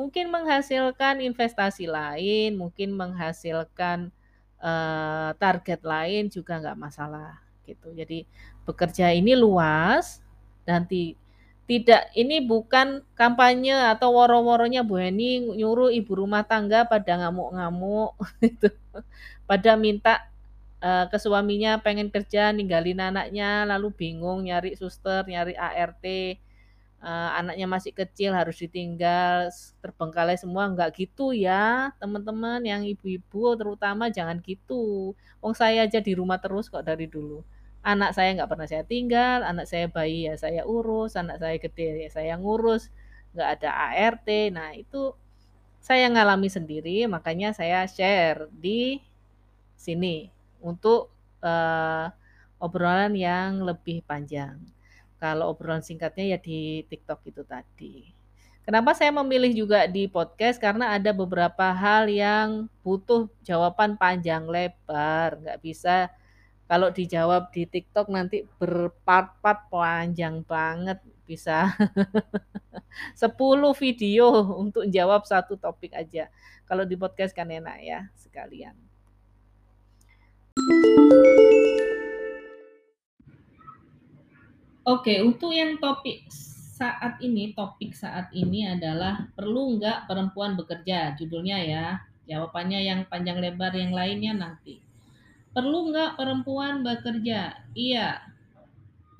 mungkin 0.00 0.32
menghasilkan 0.32 1.20
investasi 1.20 1.84
lain, 1.84 2.56
mungkin 2.56 2.96
menghasilkan 2.96 4.08
uh, 4.56 5.36
target 5.36 5.84
lain 5.84 6.32
juga 6.32 6.56
nggak 6.56 6.80
masalah 6.80 7.36
gitu. 7.68 7.92
Jadi 7.92 8.24
bekerja 8.64 9.12
ini 9.12 9.36
luas 9.36 10.24
dan 10.64 10.88
ti 10.88 11.20
tidak 11.68 12.08
ini 12.16 12.40
bukan 12.40 13.04
kampanye 13.14 13.76
atau 13.76 14.16
woro-woronya 14.16 14.82
Bu 14.82 14.98
Heni 14.98 15.38
nyuruh 15.54 15.92
ibu 15.92 16.16
rumah 16.16 16.42
tangga 16.48 16.88
pada 16.88 17.20
ngamuk-ngamuk 17.20 18.16
gitu. 18.42 18.72
Pada 19.44 19.76
minta 19.76 20.24
uh, 20.80 21.06
ke 21.12 21.20
suaminya 21.20 21.76
pengen 21.78 22.08
kerja 22.08 22.50
ninggalin 22.56 23.04
anaknya 23.04 23.68
lalu 23.68 23.92
bingung 23.92 24.48
nyari 24.48 24.74
suster, 24.80 25.22
nyari 25.28 25.52
ART 25.54 26.02
uh, 27.02 27.30
anaknya 27.40 27.66
masih 27.66 27.92
kecil 27.96 28.32
harus 28.36 28.56
ditinggal 28.60 29.48
terbengkalai 29.82 30.36
semua 30.36 30.68
nggak 30.72 30.96
gitu 30.96 31.32
ya 31.34 31.92
teman-teman 32.00 32.60
yang 32.64 32.84
ibu-ibu 32.84 33.56
terutama 33.56 34.12
jangan 34.12 34.38
gitu. 34.44 35.12
Wong 35.42 35.54
saya 35.56 35.88
aja 35.88 35.98
di 36.00 36.12
rumah 36.16 36.38
terus 36.40 36.68
kok 36.68 36.84
dari 36.84 37.08
dulu. 37.08 37.42
Anak 37.80 38.12
saya 38.12 38.36
nggak 38.36 38.50
pernah 38.52 38.68
saya 38.68 38.84
tinggal 38.84 39.40
anak 39.40 39.64
saya 39.64 39.88
bayi 39.88 40.28
ya 40.28 40.36
saya 40.36 40.68
urus 40.68 41.16
anak 41.16 41.40
saya 41.40 41.56
gede 41.56 42.06
ya 42.06 42.10
saya 42.12 42.32
ngurus 42.36 42.92
nggak 43.32 43.48
ada 43.56 43.70
ART 43.72 44.28
nah 44.52 44.76
itu 44.76 45.16
saya 45.80 46.12
ngalami 46.12 46.52
sendiri 46.52 47.08
makanya 47.08 47.56
saya 47.56 47.88
share 47.88 48.52
di 48.52 49.00
sini 49.80 50.28
untuk 50.60 51.08
uh, 51.40 52.12
obrolan 52.60 53.16
yang 53.16 53.64
lebih 53.64 54.04
panjang. 54.04 54.60
Kalau 55.20 55.52
obrolan 55.52 55.84
singkatnya 55.84 56.34
ya 56.34 56.38
di 56.40 56.80
TikTok 56.88 57.20
itu 57.28 57.44
tadi. 57.44 58.08
Kenapa 58.64 58.96
saya 58.96 59.12
memilih 59.12 59.52
juga 59.52 59.84
di 59.84 60.08
podcast? 60.08 60.56
Karena 60.56 60.96
ada 60.96 61.12
beberapa 61.12 61.70
hal 61.76 62.08
yang 62.08 62.72
butuh 62.80 63.28
jawaban 63.44 64.00
panjang 64.00 64.48
lebar, 64.48 65.36
nggak 65.36 65.60
bisa 65.60 66.08
kalau 66.70 66.86
dijawab 66.94 67.50
di 67.50 67.66
TikTok 67.66 68.06
nanti 68.14 68.46
berpart-part 68.62 69.66
panjang 69.74 70.46
banget, 70.46 71.02
bisa 71.26 71.74
10 73.18 73.26
video 73.74 74.54
untuk 74.54 74.86
jawab 74.86 75.26
satu 75.26 75.58
topik 75.58 75.90
aja. 75.98 76.30
Kalau 76.70 76.86
di 76.86 76.94
podcast 76.94 77.34
kan 77.34 77.50
enak 77.50 77.82
ya, 77.82 78.06
sekalian. 78.14 78.78
Oke, 84.80 85.20
untuk 85.20 85.52
yang 85.52 85.76
topik 85.76 86.24
saat 86.80 87.20
ini, 87.20 87.52
topik 87.52 87.92
saat 87.92 88.32
ini 88.32 88.64
adalah 88.64 89.28
perlu 89.36 89.76
nggak 89.76 90.08
perempuan 90.08 90.56
bekerja? 90.56 91.12
Judulnya 91.20 91.58
ya. 91.60 91.86
Jawabannya 92.24 92.80
yang 92.80 93.00
panjang 93.04 93.44
lebar 93.44 93.76
yang 93.76 93.92
lainnya 93.92 94.32
nanti. 94.32 94.80
Perlu 95.52 95.92
nggak 95.92 96.16
perempuan 96.16 96.80
bekerja? 96.80 97.60
Iya, 97.76 98.24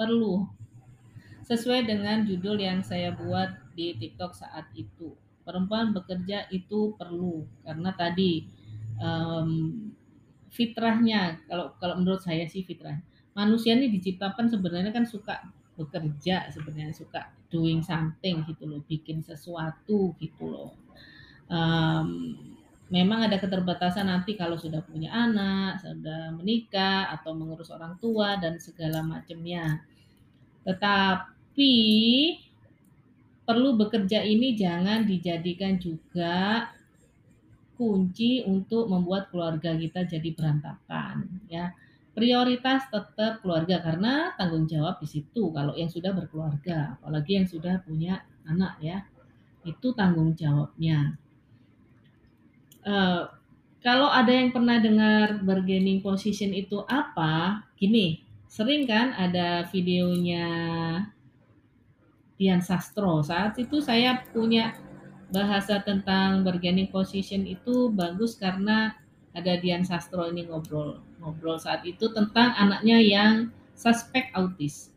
perlu. 0.00 0.48
Sesuai 1.44 1.84
dengan 1.84 2.24
judul 2.24 2.56
yang 2.56 2.80
saya 2.80 3.12
buat 3.12 3.52
di 3.76 3.92
TikTok 4.00 4.32
saat 4.32 4.64
itu. 4.72 5.12
Perempuan 5.44 5.92
bekerja 5.92 6.48
itu 6.48 6.96
perlu 6.96 7.44
karena 7.68 7.92
tadi 7.92 8.48
um, 8.96 9.92
fitrahnya 10.48 11.42
kalau 11.44 11.74
kalau 11.76 12.00
menurut 12.00 12.22
saya 12.22 12.46
sih 12.46 12.62
fitrah 12.62 13.02
manusia 13.40 13.72
ini 13.72 13.88
diciptakan 13.88 14.52
sebenarnya 14.52 14.92
kan 14.92 15.08
suka 15.08 15.40
bekerja 15.80 16.52
sebenarnya 16.52 16.92
suka 16.92 17.32
doing 17.48 17.80
something 17.80 18.44
gitu 18.44 18.68
loh 18.68 18.84
bikin 18.84 19.24
sesuatu 19.24 20.12
gitu 20.20 20.44
loh. 20.44 20.76
Um, 21.48 22.36
memang 22.92 23.24
ada 23.24 23.40
keterbatasan 23.40 24.06
nanti 24.12 24.36
kalau 24.36 24.60
sudah 24.60 24.84
punya 24.84 25.08
anak 25.08 25.80
sudah 25.80 26.36
menikah 26.36 27.08
atau 27.16 27.32
mengurus 27.32 27.72
orang 27.72 27.96
tua 27.96 28.36
dan 28.36 28.60
segala 28.60 29.00
macamnya. 29.00 29.80
Tetapi 30.68 31.74
perlu 33.48 33.74
bekerja 33.80 34.20
ini 34.22 34.54
jangan 34.54 35.08
dijadikan 35.08 35.80
juga 35.80 36.68
kunci 37.80 38.44
untuk 38.44 38.92
membuat 38.92 39.32
keluarga 39.32 39.72
kita 39.72 40.04
jadi 40.04 40.28
berantakan 40.36 41.24
ya 41.48 41.72
prioritas 42.20 42.84
tetap 42.92 43.40
keluarga 43.40 43.80
karena 43.80 44.36
tanggung 44.36 44.68
jawab 44.68 45.00
di 45.00 45.08
situ. 45.08 45.48
Kalau 45.56 45.72
yang 45.72 45.88
sudah 45.88 46.12
berkeluarga 46.12 47.00
apalagi 47.00 47.40
yang 47.40 47.48
sudah 47.48 47.80
punya 47.80 48.20
anak 48.44 48.76
ya 48.84 49.08
itu 49.64 49.96
tanggung 49.96 50.36
jawabnya. 50.36 51.16
Uh, 52.84 53.24
kalau 53.80 54.12
ada 54.12 54.28
yang 54.28 54.52
pernah 54.52 54.76
dengar 54.76 55.40
bargaining 55.40 56.04
position 56.04 56.52
itu 56.52 56.84
apa? 56.84 57.64
Gini 57.80 58.20
sering 58.44 58.84
kan 58.84 59.16
ada 59.16 59.64
videonya 59.72 60.44
Dian 62.36 62.60
Sastro. 62.60 63.24
Saat 63.24 63.56
itu 63.56 63.80
saya 63.80 64.20
punya 64.36 64.76
bahasa 65.32 65.80
tentang 65.80 66.44
bargaining 66.44 66.92
position 66.92 67.48
itu 67.48 67.88
bagus 67.88 68.36
karena 68.36 68.99
ada 69.30 69.52
Dian 69.62 69.86
Sastro 69.86 70.26
ini 70.26 70.46
ngobrol 70.46 70.98
ngobrol 71.22 71.58
saat 71.60 71.86
itu 71.86 72.10
tentang 72.10 72.50
anaknya 72.58 72.98
yang 72.98 73.32
suspek 73.78 74.34
autis. 74.34 74.90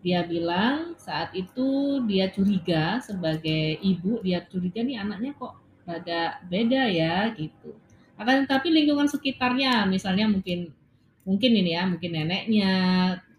Dia 0.00 0.24
bilang 0.24 0.94
saat 0.96 1.34
itu 1.34 2.00
dia 2.06 2.30
curiga 2.30 3.02
sebagai 3.02 3.76
ibu 3.82 4.22
dia 4.22 4.44
curiga 4.46 4.80
nih 4.80 5.02
anaknya 5.02 5.34
kok 5.36 5.60
ada 5.86 6.40
beda 6.46 6.88
ya 6.88 7.30
gitu. 7.36 7.76
Akan 8.16 8.48
tapi 8.48 8.72
lingkungan 8.72 9.10
sekitarnya 9.10 9.84
misalnya 9.84 10.30
mungkin 10.30 10.72
mungkin 11.26 11.52
ini 11.52 11.74
ya 11.74 11.84
mungkin 11.84 12.10
neneknya 12.14 12.72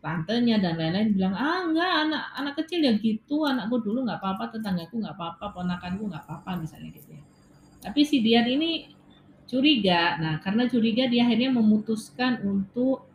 tantenya 0.03 0.59
dan 0.61 0.75
lain-lain 0.75 1.15
bilang 1.15 1.33
ah 1.33 1.65
enggak 1.65 1.91
anak 2.07 2.23
anak 2.35 2.53
kecil 2.61 2.79
ya 2.83 2.93
gitu 2.99 3.47
anakku 3.47 3.79
dulu 3.81 4.05
nggak 4.05 4.19
apa-apa 4.19 4.53
tetanggaku 4.53 5.01
nggak 5.01 5.15
apa-apa 5.15 5.45
ponakanku 5.55 6.03
nggak 6.05 6.23
apa-apa 6.27 6.63
misalnya 6.63 6.91
gitu 6.93 7.15
ya 7.15 7.23
tapi 7.81 8.03
si 8.03 8.19
Dian 8.19 8.45
ini 8.45 8.96
curiga 9.47 10.19
nah 10.21 10.35
karena 10.43 10.67
curiga 10.67 11.07
dia 11.07 11.23
akhirnya 11.23 11.55
memutuskan 11.55 12.43
untuk 12.43 13.07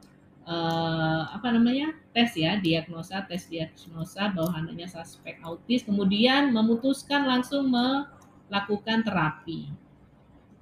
uh, 0.48 1.22
apa 1.30 1.52
namanya 1.52 1.94
tes 2.10 2.34
ya 2.34 2.58
diagnosa 2.58 3.22
tes 3.28 3.46
diagnosa 3.46 4.32
bahwa 4.32 4.56
anaknya 4.56 4.88
suspek 4.88 5.38
autis 5.44 5.84
kemudian 5.84 6.50
memutuskan 6.50 7.28
langsung 7.28 7.68
melakukan 7.68 9.04
terapi 9.04 9.68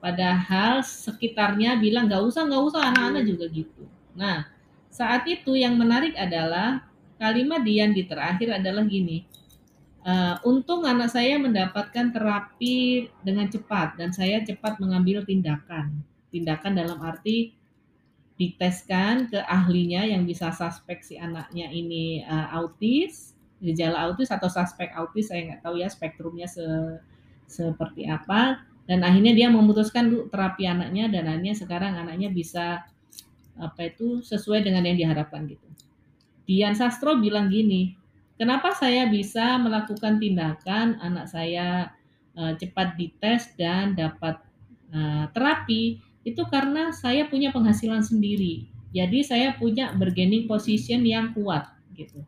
padahal 0.02 0.82
sekitarnya 0.82 1.78
bilang 1.78 2.10
nggak 2.10 2.22
usah 2.26 2.44
nggak 2.44 2.62
usah 2.66 2.82
anak-anak 2.90 3.22
juga 3.24 3.46
gitu 3.48 3.84
nah 4.12 4.50
saat 4.90 5.22
itu 5.30 5.54
yang 5.54 5.78
menarik 5.78 6.18
adalah 6.18 6.82
kalimat 7.20 7.62
Dian 7.62 7.94
di 7.94 8.08
terakhir 8.08 8.58
adalah 8.58 8.82
gini. 8.82 9.22
Uh, 10.00 10.40
untung 10.48 10.88
anak 10.88 11.12
saya 11.12 11.36
mendapatkan 11.36 12.08
terapi 12.08 13.08
dengan 13.20 13.52
cepat 13.52 14.00
dan 14.00 14.16
saya 14.16 14.40
cepat 14.40 14.80
mengambil 14.80 15.20
tindakan. 15.28 16.00
Tindakan 16.32 16.72
dalam 16.72 16.96
arti 17.04 17.52
diteskan 18.40 19.28
ke 19.28 19.44
ahlinya 19.44 20.08
yang 20.08 20.24
bisa 20.24 20.48
suspek 20.48 21.04
si 21.04 21.20
anaknya 21.20 21.68
ini 21.68 22.24
uh, 22.24 22.48
autis, 22.56 23.36
gejala 23.60 24.08
autis 24.08 24.32
atau 24.32 24.48
suspek 24.48 24.88
autis 24.96 25.28
saya 25.28 25.52
nggak 25.52 25.60
tahu 25.60 25.76
ya 25.76 25.92
spektrumnya 25.92 26.48
se 26.48 26.64
seperti 27.44 28.08
apa 28.08 28.64
dan 28.88 29.04
akhirnya 29.04 29.36
dia 29.36 29.52
memutuskan 29.52 30.32
terapi 30.32 30.64
anaknya 30.64 31.12
dan 31.12 31.28
akhirnya 31.28 31.54
sekarang 31.54 31.92
anaknya 32.00 32.32
bisa 32.32 32.88
apa 33.60 33.92
itu 33.92 34.24
sesuai 34.24 34.64
dengan 34.64 34.88
yang 34.88 34.96
diharapkan 34.96 35.44
gitu. 35.44 35.68
Dian 36.48 36.72
Sastro 36.72 37.20
bilang 37.20 37.52
gini, 37.52 37.94
kenapa 38.40 38.72
saya 38.72 39.04
bisa 39.12 39.60
melakukan 39.60 40.16
tindakan 40.16 40.96
anak 41.04 41.28
saya 41.28 41.92
uh, 42.32 42.56
cepat 42.56 42.96
dites 42.96 43.52
dan 43.60 43.92
dapat 43.92 44.40
uh, 44.96 45.28
terapi 45.36 46.00
itu 46.24 46.42
karena 46.48 46.88
saya 46.96 47.28
punya 47.28 47.52
penghasilan 47.52 48.00
sendiri. 48.00 48.68
Jadi 48.90 49.22
saya 49.22 49.54
punya 49.54 49.92
bargaining 49.92 50.48
position 50.48 51.04
yang 51.04 51.36
kuat 51.36 51.68
gitu. 51.92 52.24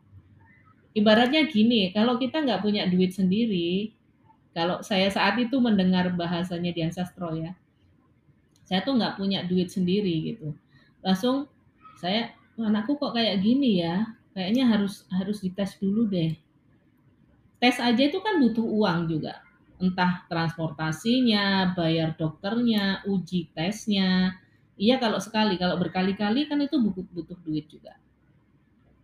Ibaratnya 0.93 1.49
gini, 1.49 1.89
kalau 1.89 2.21
kita 2.21 2.45
nggak 2.45 2.61
punya 2.61 2.85
duit 2.85 3.11
sendiri, 3.11 3.97
kalau 4.53 4.85
saya 4.85 5.09
saat 5.09 5.41
itu 5.41 5.57
mendengar 5.57 6.13
bahasanya 6.13 6.69
Dian 6.71 6.93
Sastro 6.93 7.33
ya, 7.33 7.57
saya 8.63 8.81
tuh 8.81 8.95
nggak 8.95 9.19
punya 9.19 9.43
duit 9.45 9.69
sendiri 9.69 10.33
gitu 10.33 10.55
langsung 11.03 11.45
saya 11.99 12.31
anakku 12.57 12.95
kok 12.97 13.13
kayak 13.13 13.43
gini 13.43 13.83
ya 13.83 14.07
kayaknya 14.33 14.69
harus 14.69 15.05
harus 15.09 15.39
dites 15.39 15.77
dulu 15.77 16.09
deh. 16.09 16.33
Tes 17.61 17.79
aja 17.79 18.01
itu 18.03 18.19
kan 18.19 18.43
butuh 18.43 18.65
uang 18.65 19.07
juga. 19.07 19.39
Entah 19.79 20.27
transportasinya 20.27 21.71
bayar 21.77 22.17
dokternya 22.19 23.07
uji 23.07 23.53
tesnya. 23.55 24.35
Iya 24.75 24.99
kalau 24.99 25.21
sekali. 25.23 25.55
Kalau 25.55 25.79
berkali-kali 25.79 26.49
kan 26.49 26.59
itu 26.59 26.75
butuh 26.81 27.05
butuh 27.13 27.37
duit 27.45 27.71
juga. 27.71 27.95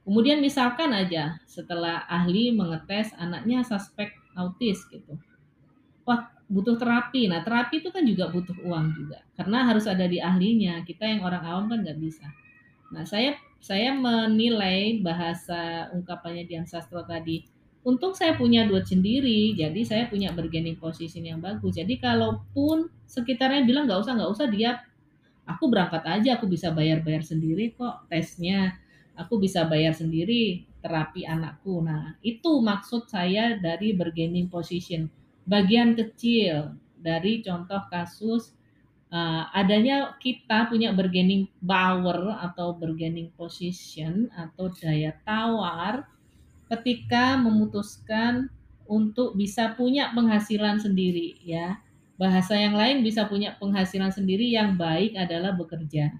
Kemudian 0.03 0.41
misalkan 0.41 0.89
aja 0.91 1.37
setelah 1.45 2.03
ahli 2.09 2.49
mengetes 2.51 3.13
anaknya 3.15 3.61
suspek 3.61 4.17
autis 4.33 4.83
gitu. 4.89 5.15
Wah 6.03 6.33
butuh 6.49 6.75
terapi. 6.75 7.29
Nah, 7.29 7.45
terapi 7.45 7.79
itu 7.79 7.93
kan 7.93 8.01
juga 8.03 8.27
butuh 8.33 8.57
uang 8.65 8.85
juga, 8.97 9.21
karena 9.37 9.69
harus 9.69 9.85
ada 9.85 10.09
di 10.09 10.17
ahlinya. 10.17 10.81
Kita 10.81 11.05
yang 11.05 11.21
orang 11.21 11.45
awam 11.45 11.65
kan 11.69 11.85
nggak 11.85 12.01
bisa. 12.01 12.25
Nah, 12.89 13.05
saya 13.05 13.37
saya 13.59 13.91
menilai 13.91 15.03
bahasa 15.03 15.91
ungkapannya 15.91 16.47
Dian 16.47 16.65
Sastro 16.65 17.03
tadi, 17.03 17.43
untung 17.83 18.15
saya 18.15 18.35
punya 18.35 18.67
duit 18.67 18.87
sendiri, 18.87 19.55
jadi 19.55 19.81
saya 19.83 20.03
punya 20.07 20.31
bargaining 20.31 20.79
position 20.79 21.27
yang 21.27 21.39
bagus. 21.39 21.75
Jadi 21.75 21.99
kalaupun 21.99 22.91
sekitarnya 23.07 23.67
bilang 23.67 23.87
nggak 23.87 23.99
usah 24.03 24.13
nggak 24.15 24.31
usah 24.31 24.47
dia, 24.51 24.71
aku 25.47 25.67
berangkat 25.67 26.03
aja, 26.05 26.37
aku 26.37 26.45
bisa 26.45 26.69
bayar-bayar 26.71 27.23
sendiri 27.25 27.73
kok 27.75 28.05
tesnya, 28.07 28.77
aku 29.17 29.41
bisa 29.41 29.65
bayar 29.67 29.91
sendiri 29.91 30.63
terapi 30.79 31.27
anakku. 31.27 31.83
Nah, 31.83 32.15
itu 32.23 32.63
maksud 32.63 33.11
saya 33.11 33.59
dari 33.59 33.91
bargaining 33.91 34.47
position. 34.47 35.11
Bagian 35.43 35.97
kecil 35.97 36.77
dari 36.99 37.41
contoh 37.43 37.83
kasus 37.89 38.55
uh, 39.13 39.49
adanya 39.53 40.15
kita 40.21 40.69
punya 40.69 40.93
bargaining 40.93 41.49
power 41.61 42.39
atau 42.41 42.77
bargaining 42.77 43.33
position 43.33 44.29
atau 44.33 44.69
daya 44.73 45.13
tawar 45.25 46.05
ketika 46.69 47.37
memutuskan 47.37 48.49
untuk 48.89 49.37
bisa 49.37 49.73
punya 49.77 50.09
penghasilan 50.13 50.81
sendiri 50.81 51.37
ya. 51.45 51.81
Bahasa 52.19 52.57
yang 52.59 52.75
lain 52.75 52.99
bisa 52.99 53.31
punya 53.31 53.55
penghasilan 53.55 54.11
sendiri 54.11 54.43
yang 54.51 54.75
baik 54.75 55.15
adalah 55.15 55.55
bekerja. 55.55 56.11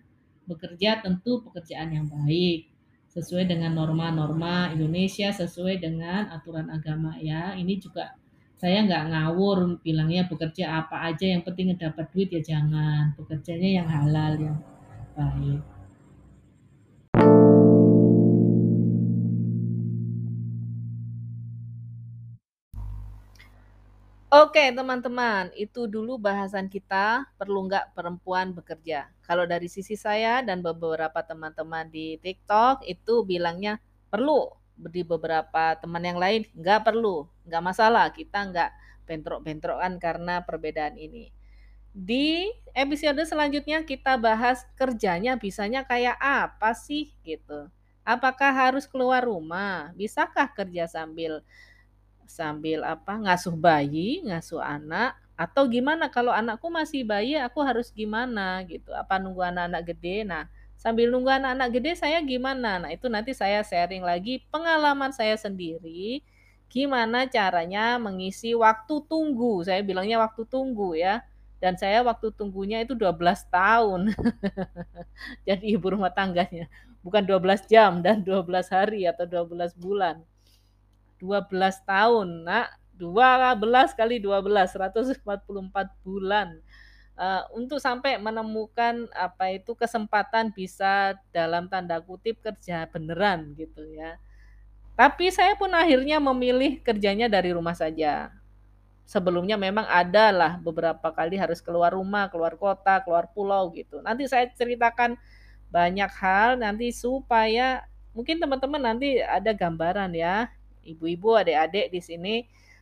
Bekerja 0.48 1.04
tentu 1.04 1.44
pekerjaan 1.44 1.92
yang 1.92 2.08
baik 2.08 2.72
sesuai 3.10 3.50
dengan 3.50 3.74
norma-norma 3.74 4.70
Indonesia, 4.72 5.34
sesuai 5.34 5.82
dengan 5.82 6.30
aturan 6.30 6.70
agama 6.72 7.18
ya. 7.20 7.58
Ini 7.58 7.82
juga 7.82 8.16
saya 8.60 8.84
nggak 8.84 9.04
ngawur 9.16 9.80
bilangnya 9.80 10.28
bekerja 10.28 10.84
apa 10.84 11.08
aja 11.08 11.32
yang 11.32 11.48
penting 11.48 11.80
dapat 11.80 12.12
duit 12.12 12.28
ya 12.28 12.44
jangan 12.44 13.16
bekerjanya 13.16 13.70
yang 13.80 13.88
halal 13.88 14.36
yang 14.36 14.58
baik 15.16 15.64
Oke 24.30 24.62
teman-teman, 24.78 25.50
itu 25.58 25.90
dulu 25.90 26.22
bahasan 26.22 26.70
kita 26.70 27.26
perlu 27.34 27.66
nggak 27.66 27.98
perempuan 27.98 28.54
bekerja. 28.54 29.10
Kalau 29.26 29.50
dari 29.50 29.66
sisi 29.66 29.98
saya 29.98 30.46
dan 30.46 30.62
beberapa 30.62 31.18
teman-teman 31.26 31.90
di 31.90 32.14
TikTok 32.22 32.86
itu 32.86 33.26
bilangnya 33.26 33.82
perlu. 34.14 34.59
Di 34.80 35.04
beberapa 35.04 35.76
teman 35.76 36.00
yang 36.00 36.16
lain 36.16 36.48
nggak 36.56 36.88
perlu, 36.88 37.28
nggak 37.44 37.64
masalah. 37.64 38.08
Kita 38.16 38.48
nggak 38.48 38.72
bentrok-bentrokan 39.04 40.00
karena 40.00 40.40
perbedaan 40.48 40.96
ini. 40.96 41.36
Di 41.90 42.48
episode 42.72 43.20
selanjutnya 43.26 43.84
kita 43.84 44.16
bahas 44.16 44.64
kerjanya 44.80 45.36
bisanya 45.36 45.84
kayak 45.84 46.16
apa 46.22 46.72
sih 46.78 47.12
gitu. 47.28 47.68
Apakah 48.08 48.56
harus 48.56 48.88
keluar 48.88 49.26
rumah? 49.26 49.92
Bisakah 49.98 50.54
kerja 50.56 50.88
sambil 50.88 51.44
sambil 52.30 52.86
apa 52.86 53.18
ngasuh 53.18 53.58
bayi, 53.58 54.22
ngasuh 54.24 54.62
anak 54.62 55.18
atau 55.34 55.66
gimana 55.66 56.12
kalau 56.14 56.30
anakku 56.30 56.70
masih 56.70 57.02
bayi 57.08 57.34
aku 57.40 57.60
harus 57.66 57.90
gimana 57.90 58.62
gitu. 58.70 58.94
Apa 58.94 59.18
nunggu 59.18 59.42
anak-anak 59.42 59.82
gede? 59.96 60.28
Nah, 60.30 60.46
sambil 60.80 61.12
nunggu 61.12 61.28
anak-anak 61.28 61.70
gede 61.76 61.92
saya 62.00 62.24
gimana? 62.24 62.80
Nah, 62.80 62.90
itu 62.96 63.12
nanti 63.12 63.36
saya 63.36 63.60
sharing 63.62 64.02
lagi 64.02 64.48
pengalaman 64.48 65.12
saya 65.12 65.36
sendiri 65.36 66.24
gimana 66.70 67.26
caranya 67.26 67.98
mengisi 67.98 68.54
waktu 68.54 69.02
tunggu. 69.10 69.66
Saya 69.66 69.82
bilangnya 69.82 70.22
waktu 70.22 70.46
tunggu 70.46 70.96
ya. 70.96 71.26
Dan 71.60 71.76
saya 71.76 72.00
waktu 72.08 72.32
tunggunya 72.32 72.80
itu 72.88 72.96
12 72.96 73.20
tahun. 73.52 74.16
Jadi 75.50 75.76
ibu 75.76 75.92
rumah 75.92 76.14
tangganya. 76.14 76.72
Bukan 77.04 77.28
12 77.28 77.68
jam 77.68 78.00
dan 78.00 78.24
12 78.24 78.48
hari 78.72 79.04
atau 79.04 79.28
12 79.28 79.76
bulan. 79.76 80.24
12 81.20 81.52
tahun, 81.84 82.48
nak. 82.48 82.80
12 82.96 83.60
kali 83.96 84.24
12, 84.24 84.72
144 84.72 85.28
bulan. 86.04 86.64
Uh, 87.20 87.44
untuk 87.52 87.84
sampai 87.84 88.16
menemukan 88.16 89.12
apa 89.12 89.52
itu 89.52 89.76
kesempatan 89.76 90.56
bisa 90.56 91.20
dalam 91.36 91.68
tanda 91.68 92.00
kutip 92.00 92.40
kerja 92.40 92.88
beneran 92.88 93.52
gitu 93.60 93.84
ya. 93.92 94.16
Tapi 94.96 95.28
saya 95.28 95.52
pun 95.60 95.68
akhirnya 95.76 96.16
memilih 96.24 96.80
kerjanya 96.80 97.28
dari 97.28 97.52
rumah 97.52 97.76
saja. 97.76 98.32
Sebelumnya 99.04 99.60
memang 99.60 99.84
ada 99.92 100.32
lah 100.32 100.52
beberapa 100.64 101.12
kali 101.12 101.36
harus 101.36 101.60
keluar 101.60 101.92
rumah, 101.92 102.32
keluar 102.32 102.56
kota, 102.56 103.04
keluar 103.04 103.28
pulau 103.36 103.68
gitu. 103.76 104.00
Nanti 104.00 104.24
saya 104.32 104.48
ceritakan 104.56 105.20
banyak 105.68 106.12
hal 106.24 106.56
nanti 106.56 106.88
supaya 106.96 107.84
mungkin 108.16 108.40
teman-teman 108.40 108.96
nanti 108.96 109.20
ada 109.20 109.52
gambaran 109.52 110.16
ya 110.16 110.48
ibu-ibu, 110.88 111.36
adik-adik 111.36 111.92
di 111.92 112.00
sini 112.00 112.36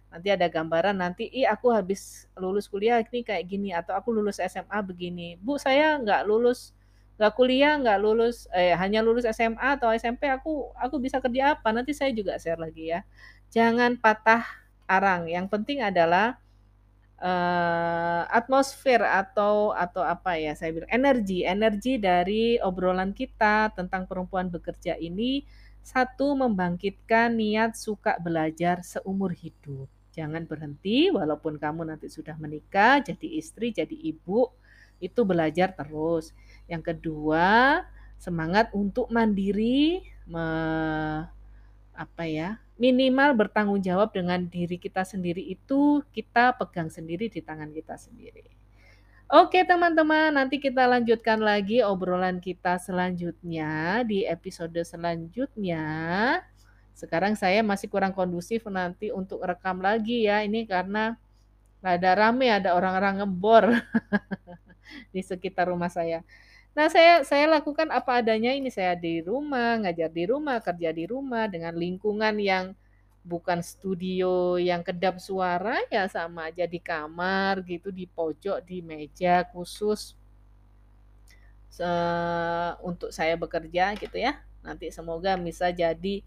nanti 0.08 0.28
ada 0.32 0.48
gambaran 0.48 0.96
nanti 0.98 1.28
ih 1.30 1.46
aku 1.46 1.68
habis 1.70 2.26
lulus 2.40 2.66
kuliah 2.72 3.04
ini 3.04 3.22
kayak 3.22 3.44
gini 3.46 3.70
atau 3.76 3.94
aku 3.94 4.10
lulus 4.16 4.40
SMA 4.40 4.80
begini. 4.84 5.36
Bu, 5.40 5.60
saya 5.60 6.00
nggak 6.00 6.24
lulus 6.28 6.72
nggak 7.18 7.34
kuliah, 7.34 7.76
nggak 7.82 8.00
lulus 8.00 8.46
eh 8.56 8.74
hanya 8.78 9.02
lulus 9.04 9.26
SMA 9.30 9.78
atau 9.78 9.90
SMP 9.92 10.30
aku 10.32 10.72
aku 10.78 10.96
bisa 11.02 11.20
kerja 11.20 11.58
apa? 11.58 11.70
Nanti 11.76 11.92
saya 11.92 12.12
juga 12.16 12.40
share 12.40 12.60
lagi 12.62 12.94
ya. 12.94 13.04
Jangan 13.52 14.00
patah 14.00 14.44
arang. 14.88 15.28
Yang 15.28 15.48
penting 15.52 15.84
adalah 15.84 16.40
uh, 17.20 18.24
atmosfer 18.32 19.02
atau 19.04 19.76
atau 19.76 20.04
apa 20.06 20.40
ya 20.40 20.54
saya 20.56 20.72
bilang 20.76 20.92
energi 20.94 21.44
energi 21.44 22.00
dari 22.00 22.56
obrolan 22.62 23.12
kita 23.12 23.74
tentang 23.76 24.06
perempuan 24.08 24.48
bekerja 24.48 24.96
ini 24.98 25.44
satu, 25.88 26.36
membangkitkan 26.36 27.32
niat 27.32 27.80
suka 27.80 28.20
belajar 28.20 28.84
seumur 28.84 29.32
hidup. 29.32 29.88
Jangan 30.18 30.50
berhenti 30.50 31.14
walaupun 31.14 31.62
kamu 31.62 31.94
nanti 31.94 32.10
sudah 32.10 32.34
menikah, 32.42 33.06
jadi 33.06 33.28
istri, 33.38 33.70
jadi 33.70 33.94
ibu, 33.94 34.50
itu 34.98 35.22
belajar 35.22 35.78
terus. 35.78 36.34
Yang 36.66 36.98
kedua, 36.98 37.86
semangat 38.18 38.74
untuk 38.74 39.14
mandiri, 39.14 40.02
me, 40.26 40.46
apa 41.94 42.24
ya, 42.26 42.58
minimal 42.82 43.34
bertanggung 43.34 43.82
jawab 43.82 44.14
dengan 44.14 44.46
diri 44.50 44.82
kita 44.82 45.06
sendiri 45.06 45.42
itu 45.42 46.02
kita 46.14 46.58
pegang 46.58 46.90
sendiri 46.90 47.30
di 47.30 47.42
tangan 47.42 47.70
kita 47.74 47.98
sendiri. 47.98 48.46
Oke 49.28 49.60
teman-teman, 49.68 50.32
nanti 50.32 50.56
kita 50.56 50.88
lanjutkan 50.88 51.44
lagi 51.44 51.84
obrolan 51.84 52.40
kita 52.40 52.80
selanjutnya 52.80 54.00
di 54.08 54.24
episode 54.24 54.80
selanjutnya. 54.88 55.84
Sekarang 56.98 57.38
saya 57.38 57.62
masih 57.62 57.94
kurang 57.94 58.10
kondusif 58.18 58.66
nanti 58.66 59.14
untuk 59.14 59.46
rekam 59.46 59.78
lagi 59.78 60.26
ya. 60.26 60.42
Ini 60.42 60.66
karena 60.66 61.14
ada 61.86 62.18
rame, 62.18 62.50
ada 62.50 62.74
orang-orang 62.74 63.22
ngebor 63.22 63.70
di 65.14 65.22
sekitar 65.22 65.70
rumah 65.70 65.94
saya. 65.94 66.26
Nah, 66.74 66.90
saya 66.90 67.22
saya 67.22 67.46
lakukan 67.46 67.90
apa 67.94 68.22
adanya 68.22 68.54
ini 68.54 68.74
saya 68.74 68.98
di 68.98 69.22
rumah, 69.22 69.78
ngajar 69.78 70.10
di 70.10 70.26
rumah, 70.26 70.58
kerja 70.58 70.90
di 70.90 71.06
rumah 71.06 71.46
dengan 71.46 71.78
lingkungan 71.78 72.34
yang 72.42 72.74
bukan 73.28 73.60
studio 73.60 74.56
yang 74.56 74.82
kedap 74.82 75.20
suara 75.20 75.84
ya 75.92 76.08
sama 76.08 76.48
aja 76.48 76.64
di 76.64 76.80
kamar 76.80 77.60
gitu 77.68 77.92
di 77.92 78.08
pojok 78.08 78.64
di 78.64 78.80
meja 78.80 79.44
khusus 79.52 80.16
untuk 82.80 83.12
saya 83.12 83.36
bekerja 83.36 84.00
gitu 84.00 84.16
ya 84.16 84.40
nanti 84.64 84.88
semoga 84.96 85.36
bisa 85.36 85.68
jadi 85.76 86.24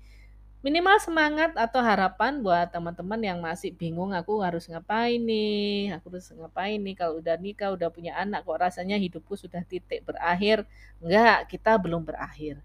minimal 0.60 1.00
semangat 1.00 1.56
atau 1.56 1.80
harapan 1.80 2.44
buat 2.44 2.68
teman-teman 2.68 3.20
yang 3.20 3.38
masih 3.40 3.72
bingung 3.72 4.12
aku 4.12 4.44
harus 4.44 4.68
ngapain 4.68 5.16
nih 5.16 5.96
aku 5.96 6.12
harus 6.12 6.28
ngapain 6.36 6.76
nih 6.76 6.94
kalau 6.94 7.16
udah 7.16 7.36
nikah 7.40 7.72
udah 7.72 7.88
punya 7.88 8.12
anak 8.16 8.44
kok 8.44 8.60
rasanya 8.60 9.00
hidupku 9.00 9.36
sudah 9.40 9.64
titik 9.64 10.04
berakhir 10.04 10.68
enggak 11.00 11.48
kita 11.48 11.80
belum 11.80 12.04
berakhir 12.04 12.60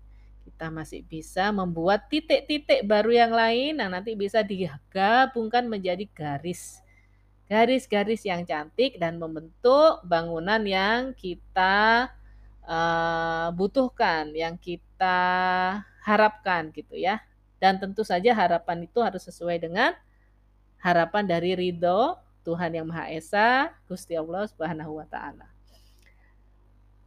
kita 0.46 0.70
masih 0.70 1.02
bisa 1.10 1.50
membuat 1.50 2.06
titik-titik 2.08 2.86
baru 2.86 3.12
yang 3.12 3.34
lain 3.34 3.82
yang 3.82 3.92
nanti 3.92 4.14
bisa 4.14 4.46
digabungkan 4.46 5.66
menjadi 5.66 6.06
garis. 6.14 6.80
Garis-garis 7.50 8.22
yang 8.26 8.46
cantik 8.46 9.02
dan 9.02 9.18
membentuk 9.18 10.06
bangunan 10.06 10.62
yang 10.64 11.18
kita 11.18 12.08
uh, 12.62 13.50
butuhkan, 13.58 14.32
yang 14.38 14.56
kita 14.56 15.18
harapkan 16.06 16.70
gitu 16.72 16.94
ya. 16.94 17.20
Dan 17.66 17.82
tentu 17.82 18.06
saja 18.06 18.30
harapan 18.30 18.86
itu 18.86 19.02
harus 19.02 19.26
sesuai 19.26 19.58
dengan 19.58 19.98
harapan 20.78 21.26
dari 21.26 21.58
ridho 21.58 22.14
Tuhan 22.46 22.78
Yang 22.78 22.94
Maha 22.94 23.06
Esa, 23.10 23.74
Gusti 23.90 24.14
Allah 24.14 24.46
Subhanahu 24.46 25.02
wa 25.02 25.08
taala. 25.10 25.50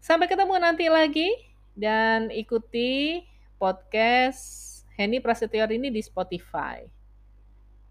Sampai 0.02 0.26
ketemu 0.26 0.58
nanti 0.58 0.90
lagi 0.90 1.30
dan 1.78 2.34
ikuti 2.34 3.22
podcast 3.54 4.82
Henny 4.98 5.22
Prasetyo 5.22 5.62
ini 5.70 5.94
di 5.94 6.02
Spotify. 6.02 6.82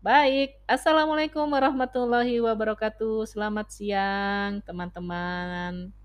Baik, 0.03 0.59
Assalamualaikum 0.67 1.47
warahmatullahi 1.47 2.43
wabarakatuh. 2.43 3.31
Selamat 3.31 3.71
siang 3.71 4.59
teman-teman. 4.67 5.95